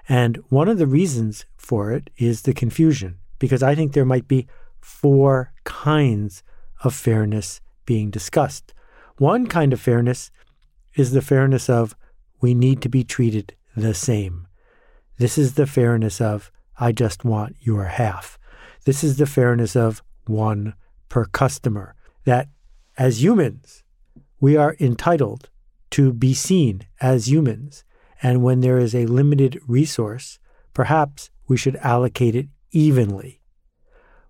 And 0.08 0.38
one 0.48 0.68
of 0.68 0.78
the 0.78 0.86
reasons 0.86 1.46
for 1.56 1.92
it 1.92 2.10
is 2.16 2.42
the 2.42 2.54
confusion, 2.54 3.18
because 3.38 3.62
I 3.62 3.74
think 3.74 3.92
there 3.92 4.04
might 4.04 4.28
be 4.28 4.46
four 4.80 5.52
kinds 5.64 6.42
of 6.82 6.94
fairness 6.94 7.60
being 7.86 8.10
discussed. 8.10 8.74
One 9.16 9.46
kind 9.46 9.72
of 9.72 9.80
fairness 9.80 10.30
is 10.94 11.12
the 11.12 11.22
fairness 11.22 11.70
of 11.70 11.96
we 12.40 12.54
need 12.54 12.82
to 12.82 12.88
be 12.88 13.04
treated 13.04 13.54
the 13.76 13.94
same. 13.94 14.46
This 15.18 15.38
is 15.38 15.54
the 15.54 15.66
fairness 15.66 16.20
of 16.20 16.50
I 16.78 16.92
just 16.92 17.24
want 17.24 17.56
your 17.60 17.84
half. 17.84 18.38
This 18.84 19.02
is 19.02 19.16
the 19.16 19.26
fairness 19.26 19.74
of 19.76 20.02
one 20.26 20.74
per 21.08 21.24
customer. 21.24 21.94
That 22.24 22.48
as 22.98 23.22
humans, 23.22 23.82
we 24.40 24.56
are 24.56 24.76
entitled 24.80 25.48
to 25.90 26.12
be 26.12 26.34
seen 26.34 26.82
as 27.00 27.28
humans. 27.28 27.84
And 28.24 28.42
when 28.42 28.60
there 28.60 28.78
is 28.78 28.94
a 28.94 29.04
limited 29.04 29.60
resource, 29.68 30.38
perhaps 30.72 31.28
we 31.46 31.58
should 31.58 31.76
allocate 31.76 32.34
it 32.34 32.48
evenly. 32.70 33.42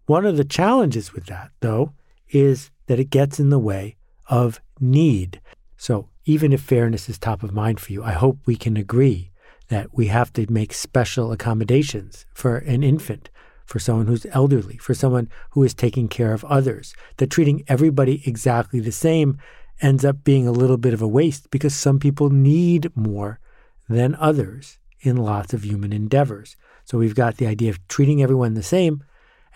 One 0.06 0.26
of 0.26 0.36
the 0.36 0.44
challenges 0.44 1.12
with 1.12 1.26
that, 1.26 1.52
though, 1.60 1.92
is 2.28 2.72
that 2.86 2.98
it 2.98 3.08
gets 3.10 3.38
in 3.38 3.50
the 3.50 3.58
way 3.58 3.94
of 4.28 4.60
need. 4.80 5.40
So, 5.76 6.08
even 6.24 6.52
if 6.52 6.60
fairness 6.60 7.08
is 7.08 7.20
top 7.20 7.44
of 7.44 7.54
mind 7.54 7.78
for 7.78 7.92
you, 7.92 8.02
I 8.02 8.10
hope 8.10 8.40
we 8.46 8.56
can 8.56 8.76
agree 8.76 9.30
that 9.68 9.94
we 9.94 10.08
have 10.08 10.32
to 10.32 10.50
make 10.50 10.72
special 10.72 11.30
accommodations 11.30 12.26
for 12.34 12.56
an 12.56 12.82
infant, 12.82 13.30
for 13.64 13.78
someone 13.78 14.08
who's 14.08 14.26
elderly, 14.32 14.76
for 14.76 14.94
someone 14.94 15.28
who 15.50 15.62
is 15.62 15.72
taking 15.72 16.08
care 16.08 16.32
of 16.32 16.44
others, 16.46 16.96
that 17.18 17.30
treating 17.30 17.62
everybody 17.68 18.24
exactly 18.26 18.80
the 18.80 18.90
same 18.90 19.38
ends 19.80 20.04
up 20.04 20.24
being 20.24 20.48
a 20.48 20.52
little 20.52 20.78
bit 20.78 20.94
of 20.94 21.00
a 21.00 21.06
waste 21.06 21.48
because 21.52 21.76
some 21.76 22.00
people 22.00 22.28
need 22.28 22.90
more 22.96 23.38
than 23.88 24.14
others 24.16 24.78
in 25.00 25.16
lots 25.16 25.52
of 25.52 25.64
human 25.64 25.92
endeavors. 25.92 26.56
So 26.84 26.98
we've 26.98 27.14
got 27.14 27.36
the 27.36 27.46
idea 27.46 27.70
of 27.70 27.86
treating 27.88 28.22
everyone 28.22 28.54
the 28.54 28.62
same, 28.62 29.04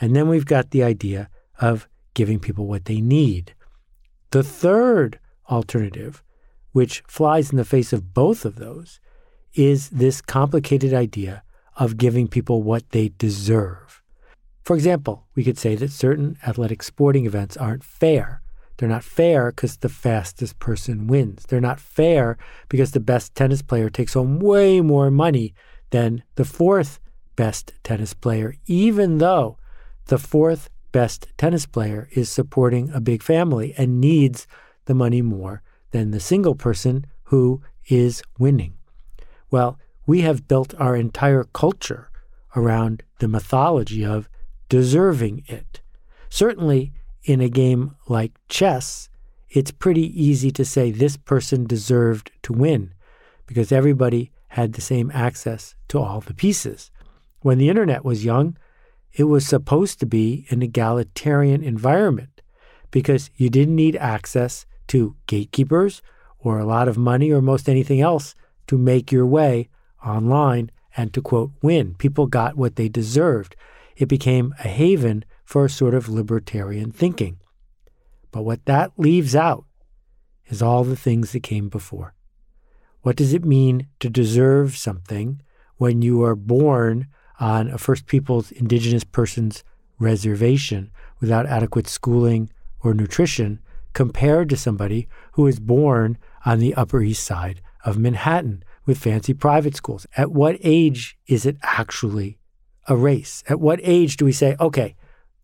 and 0.01 0.15
then 0.15 0.29
we've 0.29 0.47
got 0.47 0.71
the 0.71 0.83
idea 0.83 1.29
of 1.61 1.89
giving 2.15 2.39
people 2.39 2.67
what 2.67 2.85
they 2.85 3.01
need. 3.01 3.55
The 4.31 4.43
third 4.43 5.19
alternative, 5.51 6.23
which 6.73 7.03
flies 7.07 7.51
in 7.51 7.57
the 7.57 7.65
face 7.65 7.93
of 7.93 8.13
both 8.15 8.45
of 8.45 8.57
those, 8.57 9.01
is 9.55 9.89
this 9.91 10.21
complicated 10.21 10.93
idea 10.93 11.43
of 11.77 11.97
giving 11.97 12.29
people 12.29 12.63
what 12.63 12.91
they 12.91 13.09
deserve. 13.19 14.03
For 14.65 14.77
example, 14.77 15.27
we 15.35 15.45
could 15.45 15.59
say 15.59 15.75
that 15.77 15.91
certain 15.91 16.37
athletic 16.47 16.83
sporting 16.83 17.25
events 17.25 17.57
aren't 17.57 17.85
fair 17.85 18.43
they're 18.79 18.89
not 18.89 19.05
fair 19.05 19.51
because 19.51 19.77
the 19.77 19.89
fastest 19.89 20.59
person 20.61 21.09
wins. 21.09 21.45
They're 21.45 21.61
not 21.61 21.81
fair 21.81 22.39
because 22.69 22.93
the 22.93 23.01
best 23.01 23.35
tennis 23.35 23.61
player 23.61 23.91
takes 23.91 24.15
home 24.15 24.39
way 24.39 24.81
more 24.81 25.11
money 25.11 25.53
than 25.91 26.23
the 26.37 26.45
fourth 26.45 27.01
best 27.35 27.73
tennis 27.83 28.15
player, 28.15 28.55
even 28.67 29.19
though 29.19 29.59
the 30.07 30.19
fourth 30.19 30.71
best 30.93 31.27
tennis 31.37 31.67
player 31.67 32.09
is 32.13 32.31
supporting 32.31 32.91
a 32.91 33.01
big 33.01 33.23
family 33.23 33.75
and 33.77 34.01
needs 34.01 34.47
the 34.87 34.95
money 34.95 35.23
more 35.23 35.63
than 35.91 36.13
the 36.13 36.21
single 36.21 36.55
person 36.55 37.05
who 37.25 37.61
is 37.89 38.23
winning. 38.39 38.75
Well, 39.51 39.79
we 40.07 40.21
have 40.21 40.49
built 40.49 40.75
our 40.79 40.95
entire 40.95 41.45
culture 41.45 42.11
around 42.55 43.03
the 43.19 43.29
mythology 43.29 44.05
of 44.05 44.29
deserving 44.69 45.45
it. 45.49 45.81
Certainly, 46.29 46.93
in 47.25 47.41
a 47.41 47.49
game 47.49 47.95
like 48.09 48.33
chess, 48.49 49.09
it's 49.51 49.71
pretty 49.71 50.23
easy 50.23 50.51
to 50.53 50.65
say 50.65 50.91
this 50.91 51.17
person 51.17 51.67
deserved 51.67 52.31
to 52.43 52.53
win 52.53 52.93
because 53.47 53.73
everybody 53.73 54.31
had 54.49 54.73
the 54.73 54.81
same 54.81 55.11
access 55.15 55.75
to 55.89 55.99
all 55.99 56.21
the 56.21 56.35
pieces. 56.35 56.91
When 57.41 57.59
the 57.59 57.69
internet 57.69 58.05
was 58.05 58.25
young, 58.25 58.57
it 59.13 59.25
was 59.25 59.47
supposed 59.47 60.01
to 60.01 60.07
be 60.07 60.47
an 60.51 60.63
egalitarian 60.63 61.63
environment 61.63 62.43
because 62.91 63.31
you 63.37 63.51
didn't 63.51 63.77
need 63.77 63.97
access 63.97 64.67
to 64.89 65.17
gatekeepers 65.27 66.03
or 66.39 66.59
a 66.59 66.67
lot 66.67 66.89
of 66.89 66.97
money 66.97 67.31
or 67.31 67.43
most 67.43 67.69
anything 67.69 68.01
else 68.01 68.35
to 68.67 68.79
make 68.79 69.11
your 69.11 69.27
way 69.27 69.69
online 70.05 70.71
and 70.97 71.13
to 71.15 71.23
quote 71.23 71.53
win. 71.63 71.95
People 71.95 72.27
got 72.27 72.57
what 72.57 72.77
they 72.77 72.89
deserved. 72.89 73.57
It 73.97 74.07
became 74.07 74.55
a 74.59 74.69
haven 74.69 75.25
for 75.49 75.65
a 75.65 75.71
sort 75.71 75.95
of 75.95 76.11
libertarian 76.11 76.93
thinking. 76.93 77.39
But 78.31 78.43
what 78.43 78.67
that 78.67 78.93
leaves 78.99 79.35
out 79.35 79.65
is 80.49 80.61
all 80.61 80.85
the 80.85 80.95
things 80.95 81.33
that 81.33 81.43
came 81.43 81.71
before. 81.71 82.13
What 83.01 83.17
does 83.17 83.33
it 83.33 83.47
mean 83.47 83.87
to 84.01 84.11
deserve 84.11 84.77
something 84.77 85.41
when 85.79 86.03
you 86.03 86.23
are 86.23 86.37
born 86.37 87.07
on 87.41 87.71
a 87.71 87.79
First 87.79 88.05
Peoples 88.05 88.51
Indigenous 88.53 89.05
person's 89.05 89.65
reservation 89.99 90.91
without 91.19 91.47
adequate 91.47 91.87
schooling 91.87 92.51
or 92.81 92.93
nutrition 92.93 93.61
compared 93.95 94.51
to 94.51 94.57
somebody 94.57 95.09
who 95.33 95.47
is 95.47 95.61
born 95.61 96.19
on 96.45 96.59
the 96.59 96.75
Upper 96.75 97.01
East 97.01 97.25
Side 97.25 97.63
of 97.87 97.97
Manhattan 97.97 98.63
with 98.85 98.99
fancy 98.99 99.33
private 99.33 99.75
schools? 99.75 100.07
At 100.15 100.31
what 100.31 100.59
age 100.61 101.17
is 101.27 101.47
it 101.47 101.57
actually 101.63 102.37
a 102.87 102.95
race? 102.95 103.43
At 103.49 103.61
what 103.61 103.81
age 103.83 104.19
do 104.19 104.27
we 104.27 104.33
say, 104.33 104.55
okay, 104.61 104.95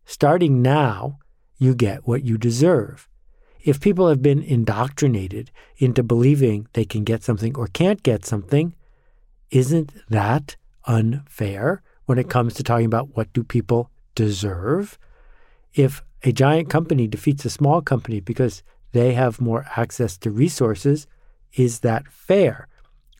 Starting 0.04 0.62
now, 0.62 1.18
you 1.58 1.74
get 1.74 2.06
what 2.06 2.24
you 2.24 2.36
deserve. 2.36 3.08
If 3.62 3.80
people 3.80 4.08
have 4.08 4.20
been 4.20 4.42
indoctrinated 4.42 5.50
into 5.78 6.02
believing 6.02 6.68
they 6.74 6.84
can 6.84 7.04
get 7.04 7.22
something 7.22 7.56
or 7.56 7.66
can't 7.68 8.02
get 8.02 8.24
something, 8.26 8.74
isn't 9.50 9.92
that 10.10 10.56
unfair 10.86 11.82
when 12.04 12.18
it 12.18 12.28
comes 12.28 12.54
to 12.54 12.62
talking 12.62 12.86
about 12.86 13.16
what 13.16 13.32
do 13.32 13.42
people 13.42 13.90
deserve? 14.14 14.98
If 15.72 16.02
a 16.22 16.32
giant 16.32 16.68
company 16.68 17.06
defeats 17.06 17.44
a 17.44 17.50
small 17.50 17.80
company 17.80 18.20
because 18.20 18.62
they 18.92 19.14
have 19.14 19.40
more 19.40 19.64
access 19.76 20.18
to 20.18 20.30
resources, 20.30 21.06
is 21.54 21.80
that 21.80 22.06
fair? 22.08 22.68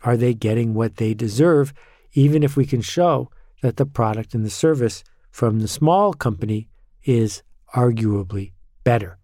Are 0.02 0.16
they 0.16 0.34
getting 0.34 0.74
what 0.74 0.96
they 0.96 1.14
deserve, 1.14 1.72
even 2.12 2.42
if 2.42 2.56
we 2.56 2.66
can 2.66 2.82
show 2.82 3.30
that 3.62 3.78
the 3.78 3.86
product 3.86 4.34
and 4.34 4.44
the 4.44 4.50
service 4.50 5.02
from 5.30 5.60
the 5.60 5.68
small 5.68 6.12
company 6.12 6.68
is 7.04 7.42
arguably 7.74 8.52
better. 8.82 9.18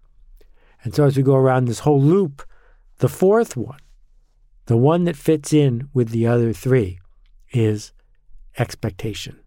And 0.83 0.95
so 0.95 1.05
as 1.05 1.16
we 1.16 1.23
go 1.23 1.35
around 1.35 1.66
this 1.66 1.81
whole 1.81 2.01
loop, 2.01 2.43
the 2.99 3.09
fourth 3.09 3.57
one, 3.57 3.81
the 4.66 4.77
one 4.77 5.05
that 5.05 5.16
fits 5.16 5.53
in 5.53 5.88
with 5.93 6.11
the 6.11 6.27
other 6.27 6.53
three, 6.53 6.99
is 7.53 7.93
expectation. 8.59 9.38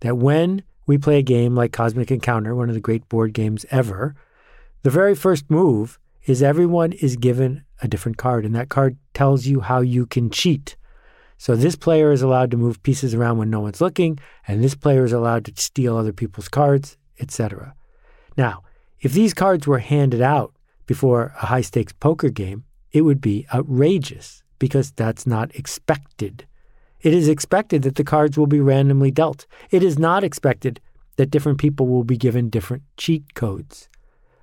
That 0.00 0.16
when 0.16 0.62
we 0.86 0.96
play 0.96 1.18
a 1.18 1.22
game 1.22 1.54
like 1.54 1.72
Cosmic 1.72 2.10
Encounter, 2.10 2.54
one 2.54 2.68
of 2.68 2.74
the 2.74 2.80
great 2.80 3.08
board 3.08 3.32
games 3.32 3.66
ever, 3.70 4.14
the 4.82 4.90
very 4.90 5.14
first 5.14 5.50
move 5.50 5.98
is 6.24 6.42
everyone 6.42 6.92
is 6.92 7.16
given 7.16 7.64
a 7.82 7.88
different 7.88 8.16
card, 8.16 8.44
and 8.44 8.54
that 8.54 8.68
card 8.68 8.96
tells 9.14 9.46
you 9.46 9.60
how 9.60 9.80
you 9.80 10.06
can 10.06 10.30
cheat. 10.30 10.76
So 11.36 11.54
this 11.54 11.76
player 11.76 12.12
is 12.12 12.22
allowed 12.22 12.50
to 12.50 12.56
move 12.56 12.82
pieces 12.82 13.14
around 13.14 13.38
when 13.38 13.50
no 13.50 13.60
one's 13.60 13.80
looking, 13.80 14.18
and 14.46 14.62
this 14.62 14.74
player 14.74 15.04
is 15.04 15.12
allowed 15.12 15.44
to 15.46 15.52
steal 15.56 15.96
other 15.96 16.12
people's 16.12 16.48
cards, 16.48 16.96
etc. 17.20 17.74
Now, 18.36 18.62
if 19.00 19.12
these 19.12 19.34
cards 19.34 19.66
were 19.66 19.78
handed 19.78 20.20
out 20.20 20.54
before 20.86 21.34
a 21.40 21.46
high 21.46 21.60
stakes 21.60 21.92
poker 21.92 22.30
game, 22.30 22.64
it 22.92 23.02
would 23.02 23.20
be 23.20 23.46
outrageous 23.52 24.42
because 24.58 24.90
that's 24.92 25.26
not 25.26 25.54
expected. 25.54 26.46
It 27.00 27.14
is 27.14 27.28
expected 27.28 27.82
that 27.82 27.94
the 27.94 28.04
cards 28.04 28.36
will 28.36 28.46
be 28.46 28.60
randomly 28.60 29.10
dealt. 29.10 29.46
It 29.70 29.82
is 29.82 29.98
not 29.98 30.24
expected 30.24 30.80
that 31.16 31.30
different 31.30 31.58
people 31.58 31.86
will 31.86 32.04
be 32.04 32.16
given 32.16 32.48
different 32.48 32.82
cheat 32.96 33.34
codes. 33.34 33.88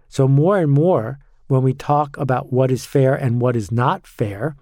So, 0.07 0.27
more 0.27 0.57
and 0.57 0.71
more, 0.71 1.19
when 1.47 1.63
we 1.63 1.73
talk 1.73 2.17
about 2.17 2.51
what 2.51 2.71
is 2.71 2.85
fair 2.85 3.13
and 3.13 3.41
what 3.41 3.55
is 3.55 3.71
not 3.71 4.07
fair, 4.07 4.55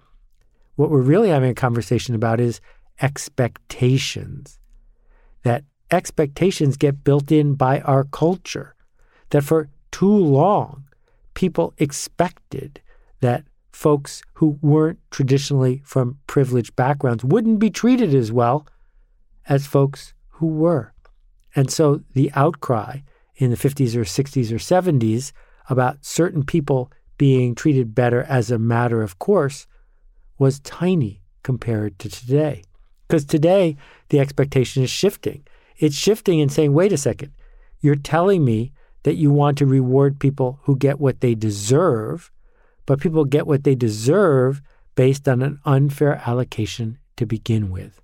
what 0.76 0.90
we're 0.90 1.00
really 1.00 1.28
having 1.28 1.50
a 1.50 1.54
conversation 1.54 2.14
about 2.14 2.40
is 2.40 2.60
expectations. 3.00 4.58
That 5.42 5.64
expectations 5.90 6.76
get 6.76 7.04
built 7.04 7.30
in 7.30 7.54
by 7.54 7.80
our 7.80 8.04
culture. 8.04 8.74
That 9.30 9.44
for 9.44 9.68
too 9.90 10.16
long, 10.16 10.84
people 11.34 11.74
expected 11.78 12.80
that 13.20 13.44
folks 13.72 14.22
who 14.34 14.58
weren't 14.62 14.98
traditionally 15.10 15.82
from 15.84 16.18
privileged 16.26 16.76
backgrounds 16.76 17.24
wouldn't 17.24 17.58
be 17.58 17.70
treated 17.70 18.14
as 18.14 18.30
well 18.30 18.66
as 19.48 19.66
folks 19.66 20.14
who 20.28 20.46
were. 20.46 20.92
And 21.56 21.70
so 21.70 22.02
the 22.14 22.30
outcry 22.34 22.98
in 23.36 23.50
the 23.50 23.56
50s 23.56 23.96
or 23.96 24.02
60s 24.02 24.52
or 24.52 24.56
70s 24.56 25.32
about 25.68 26.04
certain 26.04 26.44
people 26.44 26.90
being 27.18 27.54
treated 27.54 27.94
better 27.94 28.22
as 28.24 28.50
a 28.50 28.58
matter 28.58 29.02
of 29.02 29.18
course 29.18 29.66
was 30.38 30.60
tiny 30.60 31.22
compared 31.42 31.98
to 32.00 32.08
today. 32.08 32.62
Because 33.06 33.24
today, 33.24 33.76
the 34.08 34.18
expectation 34.18 34.82
is 34.82 34.90
shifting. 34.90 35.44
It's 35.78 35.96
shifting 35.96 36.40
and 36.40 36.50
saying, 36.52 36.72
wait 36.72 36.92
a 36.92 36.96
second, 36.96 37.32
you're 37.80 37.96
telling 37.96 38.44
me 38.44 38.72
that 39.02 39.16
you 39.16 39.30
want 39.30 39.58
to 39.58 39.66
reward 39.66 40.18
people 40.18 40.60
who 40.62 40.76
get 40.76 40.98
what 40.98 41.20
they 41.20 41.34
deserve, 41.34 42.30
but 42.86 43.00
people 43.00 43.24
get 43.24 43.46
what 43.46 43.64
they 43.64 43.74
deserve 43.74 44.62
based 44.94 45.28
on 45.28 45.42
an 45.42 45.60
unfair 45.64 46.22
allocation 46.26 46.98
to 47.16 47.26
begin 47.26 47.70
with. 47.70 48.00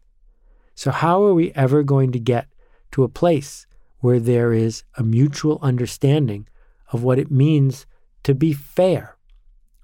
So, 0.74 0.90
how 0.90 1.22
are 1.24 1.34
we 1.34 1.52
ever 1.52 1.82
going 1.82 2.12
to 2.12 2.18
get 2.18 2.46
to 2.92 3.04
a 3.04 3.08
place 3.08 3.66
where 3.98 4.20
there 4.20 4.52
is 4.52 4.84
a 4.96 5.02
mutual 5.02 5.58
understanding 5.62 6.48
of 6.92 7.02
what 7.02 7.18
it 7.18 7.30
means 7.30 7.86
to 8.22 8.34
be 8.34 8.52
fair? 8.52 9.16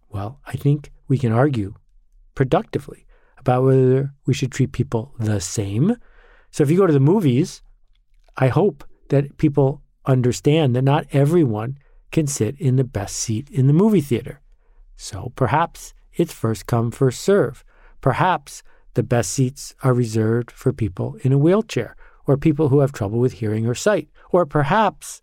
Well, 0.08 0.40
I 0.46 0.52
think 0.52 0.92
we 1.08 1.18
can 1.18 1.32
argue 1.32 1.74
productively 2.34 3.06
about 3.38 3.64
whether 3.64 4.14
we 4.26 4.34
should 4.34 4.52
treat 4.52 4.72
people 4.72 5.14
the 5.18 5.40
same. 5.40 5.96
So, 6.50 6.62
if 6.62 6.70
you 6.70 6.76
go 6.76 6.86
to 6.86 6.92
the 6.92 7.00
movies, 7.00 7.62
I 8.36 8.48
hope 8.48 8.84
that 9.08 9.38
people 9.38 9.82
understand 10.04 10.76
that 10.76 10.82
not 10.82 11.06
everyone 11.12 11.78
can 12.12 12.26
sit 12.26 12.58
in 12.60 12.76
the 12.76 12.84
best 12.84 13.16
seat 13.16 13.48
in 13.50 13.66
the 13.66 13.72
movie 13.72 14.00
theater. 14.00 14.40
So 14.96 15.32
perhaps 15.36 15.94
it's 16.14 16.32
first 16.32 16.66
come, 16.66 16.90
first 16.90 17.20
serve. 17.20 17.64
Perhaps 18.00 18.62
the 18.94 19.02
best 19.02 19.32
seats 19.32 19.74
are 19.82 19.92
reserved 19.92 20.50
for 20.50 20.72
people 20.72 21.16
in 21.22 21.32
a 21.32 21.38
wheelchair 21.38 21.96
or 22.26 22.36
people 22.36 22.68
who 22.68 22.80
have 22.80 22.92
trouble 22.92 23.18
with 23.18 23.34
hearing 23.34 23.66
or 23.66 23.74
sight. 23.74 24.08
Or 24.30 24.46
perhaps 24.46 25.20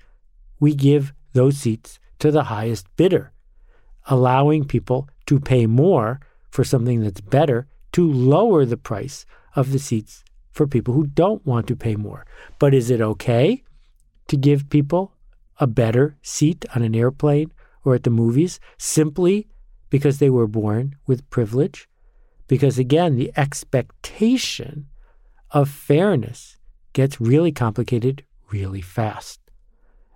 we 0.59 0.75
give 0.75 1.13
those 1.33 1.57
seats 1.57 1.99
to 2.19 2.31
the 2.31 2.43
highest 2.43 2.87
bidder, 2.95 3.31
allowing 4.07 4.65
people 4.65 5.09
to 5.25 5.39
pay 5.39 5.65
more 5.65 6.19
for 6.49 6.63
something 6.63 7.01
that's 7.01 7.21
better 7.21 7.67
to 7.93 8.11
lower 8.11 8.65
the 8.65 8.77
price 8.77 9.25
of 9.55 9.71
the 9.71 9.79
seats 9.79 10.23
for 10.53 10.67
people 10.67 10.93
who 10.93 11.07
don't 11.07 11.45
want 11.45 11.67
to 11.67 11.75
pay 11.75 11.95
more. 11.95 12.25
But 12.59 12.73
is 12.73 12.89
it 12.89 13.01
okay 13.01 13.63
to 14.27 14.37
give 14.37 14.69
people 14.69 15.13
a 15.59 15.67
better 15.67 16.15
seat 16.21 16.65
on 16.75 16.83
an 16.83 16.95
airplane 16.95 17.51
or 17.83 17.95
at 17.95 18.03
the 18.03 18.09
movies 18.09 18.59
simply 18.77 19.47
because 19.89 20.19
they 20.19 20.29
were 20.29 20.47
born 20.47 20.95
with 21.05 21.29
privilege? 21.29 21.89
Because 22.47 22.77
again, 22.77 23.15
the 23.15 23.31
expectation 23.35 24.87
of 25.51 25.69
fairness 25.69 26.57
gets 26.93 27.19
really 27.19 27.51
complicated 27.51 28.23
really 28.51 28.81
fast. 28.81 29.39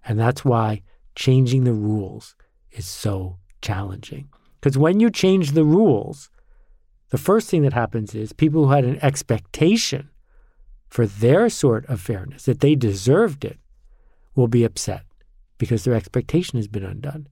And 0.06 0.20
that's 0.20 0.46
why 0.46 0.84
changing 1.16 1.64
the 1.64 1.74
rules 1.74 2.36
is 2.72 2.86
so 2.86 3.40
challenging. 3.62 4.30
Because 4.60 4.78
when 4.78 5.00
you 5.00 5.10
change 5.10 5.52
the 5.52 5.64
rules, 5.64 6.30
the 7.10 7.18
first 7.18 7.50
thing 7.50 7.64
that 7.64 7.74
happens 7.74 8.14
is 8.14 8.34
people 8.34 8.66
who 8.66 8.72
had 8.72 8.86
an 8.86 9.00
expectation 9.02 10.10
for 10.90 11.06
their 11.06 11.50
sort 11.50 11.86
of 11.88 12.02
fairness, 12.02 12.46
that 12.46 12.60
they 12.60 12.76
deserved 12.76 13.44
it, 13.44 13.60
will 14.36 14.48
be 14.48 14.64
upset 14.64 15.04
because 15.58 15.84
their 15.84 15.96
expectation 15.96 16.58
has 16.58 16.68
been 16.68 16.86
undone. 16.86 17.28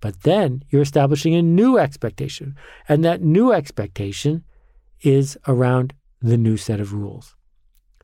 But 0.00 0.22
then 0.22 0.62
you're 0.68 0.82
establishing 0.82 1.34
a 1.34 1.42
new 1.42 1.78
expectation, 1.78 2.56
and 2.88 3.02
that 3.04 3.22
new 3.22 3.52
expectation 3.52 4.44
is 5.00 5.38
around 5.48 5.94
the 6.20 6.36
new 6.36 6.56
set 6.56 6.80
of 6.80 6.92
rules. 6.92 7.34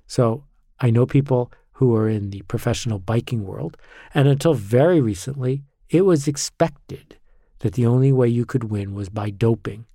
So 0.07 0.45
I 0.81 0.91
know 0.91 1.07
people 1.07 1.53
who 1.73 1.95
are 1.95 2.09
in 2.09 2.31
the 2.31 2.43
professional 2.43 2.99
biking 2.99 3.45
world, 3.45 3.77
and 4.15 4.29
until 4.29 4.55
very 4.55 5.01
recently, 5.01 5.63
it 5.89 6.03
was 6.03 6.27
expected 6.27 7.19
that 7.61 7.75
the 7.75 7.87
only 7.87 8.13
way 8.13 8.29
you 8.29 8.47
could 8.47 8.65
win 8.65 8.95
was 8.95 9.09
by 9.09 9.31
doping. 9.31 9.87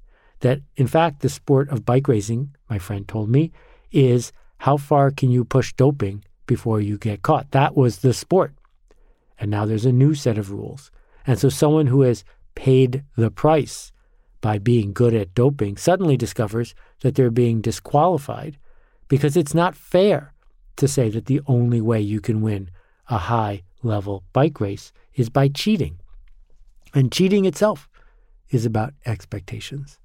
That, 0.42 0.62
in 0.76 0.88
fact, 0.88 1.22
the 1.22 1.30
sport 1.30 1.70
of 1.70 1.86
bike 1.86 2.08
racing, 2.08 2.56
my 2.70 2.78
friend 2.78 3.08
told 3.08 3.30
me, 3.30 3.52
is 3.92 4.32
how 4.60 4.78
far 4.78 5.12
can 5.12 5.32
you 5.32 5.44
push 5.46 5.74
doping 5.74 6.24
before 6.46 6.80
you 6.80 6.98
get 6.98 7.22
caught? 7.22 7.52
That 7.52 7.76
was 7.76 8.00
the 8.00 8.14
sport. 8.14 8.54
And 9.40 9.52
now 9.52 9.66
there's 9.66 9.86
a 9.86 9.92
new 9.92 10.16
set 10.16 10.38
of 10.38 10.52
rules. 10.52 10.92
And 11.28 11.38
so 11.38 11.50
someone 11.50 11.88
who 11.88 12.02
has 12.02 12.24
paid 12.56 13.04
the 13.18 13.32
price 13.32 13.92
by 14.42 14.60
being 14.60 14.94
good 14.94 15.14
at 15.14 15.34
doping 15.34 15.78
suddenly 15.78 16.18
discovers 16.18 16.76
that 17.02 17.16
they're 17.16 17.32
being 17.32 17.62
disqualified 17.62 18.58
because 19.08 19.36
it's 19.36 19.54
not 19.54 19.76
fair 19.76 20.34
to 20.78 20.88
say 20.88 21.10
that 21.10 21.26
the 21.26 21.42
only 21.48 21.82
way 21.82 22.00
you 22.00 22.22
can 22.22 22.42
win 22.42 22.70
a 23.10 23.18
high 23.18 23.64
level 23.84 24.24
bike 24.34 24.60
race 24.60 24.92
is 25.14 25.30
by 25.30 25.48
cheating. 25.48 26.00
And 26.94 27.12
cheating 27.12 27.46
itself 27.46 27.90
is 28.50 28.66
about 28.66 28.94
expectations. 29.06 30.00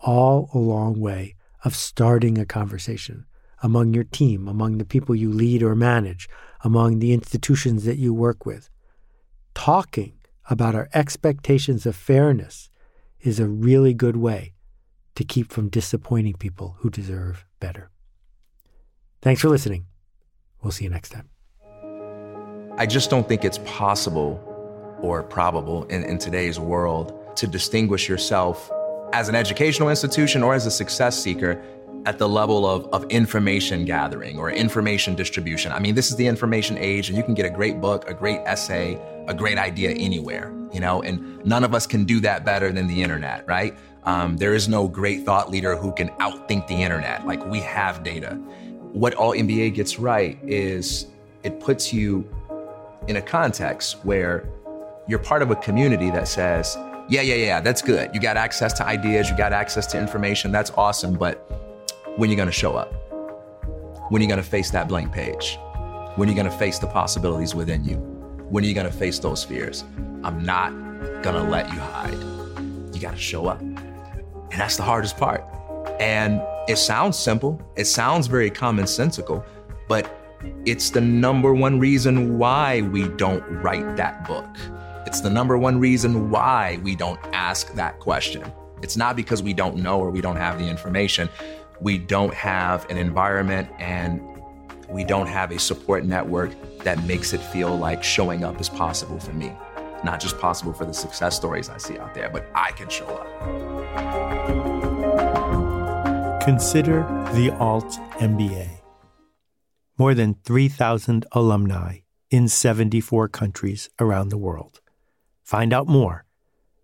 All 0.00 0.50
a 0.52 0.58
long 0.58 1.00
way 1.00 1.34
of 1.64 1.74
starting 1.74 2.38
a 2.38 2.46
conversation 2.46 3.26
among 3.62 3.94
your 3.94 4.04
team, 4.04 4.48
among 4.48 4.78
the 4.78 4.84
people 4.84 5.14
you 5.14 5.30
lead 5.30 5.62
or 5.62 5.74
manage, 5.74 6.28
among 6.64 6.98
the 6.98 7.12
institutions 7.12 7.84
that 7.84 7.98
you 7.98 8.12
work 8.14 8.46
with. 8.46 8.70
Talking 9.54 10.14
about 10.50 10.74
our 10.74 10.88
expectations 10.94 11.86
of 11.86 11.96
fairness 11.96 12.70
is 13.20 13.40
a 13.40 13.48
really 13.48 13.94
good 13.94 14.16
way 14.16 14.52
to 15.14 15.24
keep 15.24 15.50
from 15.50 15.68
disappointing 15.68 16.34
people 16.34 16.76
who 16.78 16.90
deserve 16.90 17.44
better. 17.60 17.90
Thanks 19.20 19.40
for 19.40 19.48
listening. 19.48 19.86
We'll 20.62 20.70
see 20.70 20.84
you 20.84 20.90
next 20.90 21.10
time. 21.10 21.28
I 22.78 22.86
just 22.86 23.10
don't 23.10 23.28
think 23.28 23.44
it's 23.44 23.58
possible 23.64 24.44
or 25.00 25.22
probable 25.24 25.84
in, 25.84 26.04
in 26.04 26.18
today's 26.18 26.60
world 26.60 27.12
to 27.36 27.46
distinguish 27.46 28.08
yourself 28.08 28.70
as 29.12 29.28
an 29.28 29.34
educational 29.34 29.88
institution 29.88 30.42
or 30.42 30.54
as 30.54 30.66
a 30.66 30.70
success 30.70 31.20
seeker 31.20 31.60
at 32.06 32.18
the 32.18 32.28
level 32.28 32.66
of, 32.66 32.86
of 32.86 33.04
information 33.04 33.84
gathering 33.84 34.38
or 34.38 34.50
information 34.50 35.14
distribution. 35.14 35.72
I 35.72 35.78
mean, 35.78 35.94
this 35.94 36.10
is 36.10 36.16
the 36.16 36.26
information 36.26 36.78
age, 36.78 37.08
and 37.08 37.16
you 37.16 37.24
can 37.24 37.34
get 37.34 37.46
a 37.46 37.50
great 37.50 37.80
book, 37.80 38.08
a 38.08 38.14
great 38.14 38.40
essay, 38.46 38.98
a 39.26 39.34
great 39.34 39.58
idea 39.58 39.90
anywhere, 39.90 40.52
you 40.72 40.80
know, 40.80 41.02
and 41.02 41.44
none 41.44 41.64
of 41.64 41.74
us 41.74 41.86
can 41.86 42.04
do 42.04 42.20
that 42.20 42.44
better 42.44 42.72
than 42.72 42.86
the 42.86 43.02
internet, 43.02 43.46
right? 43.46 43.76
Um, 44.04 44.36
there 44.36 44.54
is 44.54 44.68
no 44.68 44.88
great 44.88 45.24
thought 45.26 45.50
leader 45.50 45.76
who 45.76 45.92
can 45.92 46.08
outthink 46.20 46.66
the 46.66 46.82
internet. 46.82 47.26
Like, 47.26 47.44
we 47.46 47.60
have 47.60 48.02
data. 48.02 48.34
What 48.92 49.14
Alt 49.16 49.36
MBA 49.36 49.74
gets 49.74 49.98
right 49.98 50.38
is 50.42 51.06
it 51.42 51.60
puts 51.60 51.92
you 51.92 52.28
in 53.06 53.16
a 53.16 53.22
context 53.22 54.04
where 54.04 54.48
you're 55.08 55.18
part 55.18 55.42
of 55.42 55.50
a 55.50 55.56
community 55.56 56.10
that 56.10 56.28
says, 56.28 56.76
yeah, 57.08 57.22
yeah, 57.22 57.34
yeah, 57.34 57.60
that's 57.60 57.82
good. 57.82 58.10
You 58.14 58.20
got 58.20 58.36
access 58.36 58.72
to 58.74 58.86
ideas, 58.86 59.30
you 59.30 59.36
got 59.36 59.52
access 59.52 59.86
to 59.88 59.98
information, 59.98 60.52
that's 60.52 60.70
awesome, 60.72 61.14
but 61.14 61.67
when 62.18 62.28
you're 62.28 62.36
going 62.36 62.48
to 62.48 62.52
show 62.52 62.74
up, 62.74 62.92
when 64.10 64.20
you're 64.20 64.28
going 64.28 64.42
to 64.42 64.50
face 64.50 64.72
that 64.72 64.88
blank 64.88 65.12
page, 65.12 65.56
when 66.16 66.28
you're 66.28 66.34
going 66.34 66.50
to 66.50 66.58
face 66.58 66.80
the 66.80 66.86
possibilities 66.88 67.54
within 67.54 67.84
you, 67.84 67.94
when 68.50 68.64
you're 68.64 68.74
going 68.74 68.90
to 68.90 68.92
face 68.92 69.20
those 69.20 69.44
fears. 69.44 69.84
I'm 70.24 70.42
not 70.44 70.72
going 71.22 71.36
to 71.36 71.44
let 71.44 71.72
you 71.72 71.78
hide. 71.78 72.18
You 72.92 73.00
got 73.00 73.12
to 73.12 73.20
show 73.20 73.46
up. 73.46 73.60
And 73.60 74.50
that's 74.50 74.76
the 74.76 74.82
hardest 74.82 75.16
part. 75.16 75.44
And 76.00 76.42
it 76.66 76.78
sounds 76.78 77.16
simple, 77.16 77.62
it 77.76 77.84
sounds 77.84 78.26
very 78.26 78.50
commonsensical, 78.50 79.44
but 79.88 80.12
it's 80.66 80.90
the 80.90 81.00
number 81.00 81.54
one 81.54 81.78
reason 81.78 82.36
why 82.36 82.80
we 82.80 83.06
don't 83.10 83.44
write 83.62 83.96
that 83.96 84.26
book. 84.26 84.48
It's 85.06 85.20
the 85.20 85.30
number 85.30 85.56
one 85.56 85.78
reason 85.78 86.30
why 86.30 86.80
we 86.82 86.96
don't 86.96 87.20
ask 87.32 87.74
that 87.74 88.00
question. 88.00 88.42
It's 88.82 88.96
not 88.96 89.14
because 89.14 89.40
we 89.40 89.52
don't 89.52 89.76
know 89.76 90.00
or 90.00 90.10
we 90.10 90.20
don't 90.20 90.36
have 90.36 90.58
the 90.58 90.68
information 90.68 91.28
we 91.80 91.98
don't 91.98 92.34
have 92.34 92.88
an 92.90 92.96
environment 92.96 93.68
and 93.78 94.20
we 94.88 95.04
don't 95.04 95.26
have 95.26 95.52
a 95.52 95.58
support 95.58 96.04
network 96.04 96.50
that 96.82 97.02
makes 97.04 97.32
it 97.32 97.40
feel 97.40 97.76
like 97.76 98.02
showing 98.02 98.44
up 98.44 98.60
is 98.60 98.68
possible 98.68 99.20
for 99.20 99.32
me. 99.32 99.52
Not 100.04 100.20
just 100.20 100.38
possible 100.38 100.72
for 100.72 100.84
the 100.84 100.94
success 100.94 101.36
stories 101.36 101.68
I 101.68 101.78
see 101.78 101.98
out 101.98 102.14
there, 102.14 102.30
but 102.30 102.46
I 102.54 102.72
can 102.72 102.88
show 102.88 103.06
up. 103.06 103.26
Consider 106.42 107.02
the 107.34 107.54
Alt 107.58 107.98
MBA. 108.18 108.80
More 109.98 110.14
than 110.14 110.34
3,000 110.44 111.26
alumni 111.32 111.98
in 112.30 112.48
74 112.48 113.28
countries 113.28 113.90
around 114.00 114.28
the 114.28 114.38
world. 114.38 114.80
Find 115.42 115.72
out 115.72 115.88
more 115.88 116.24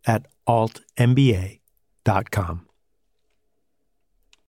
at 0.07 0.27
altmba.com. 0.49 1.61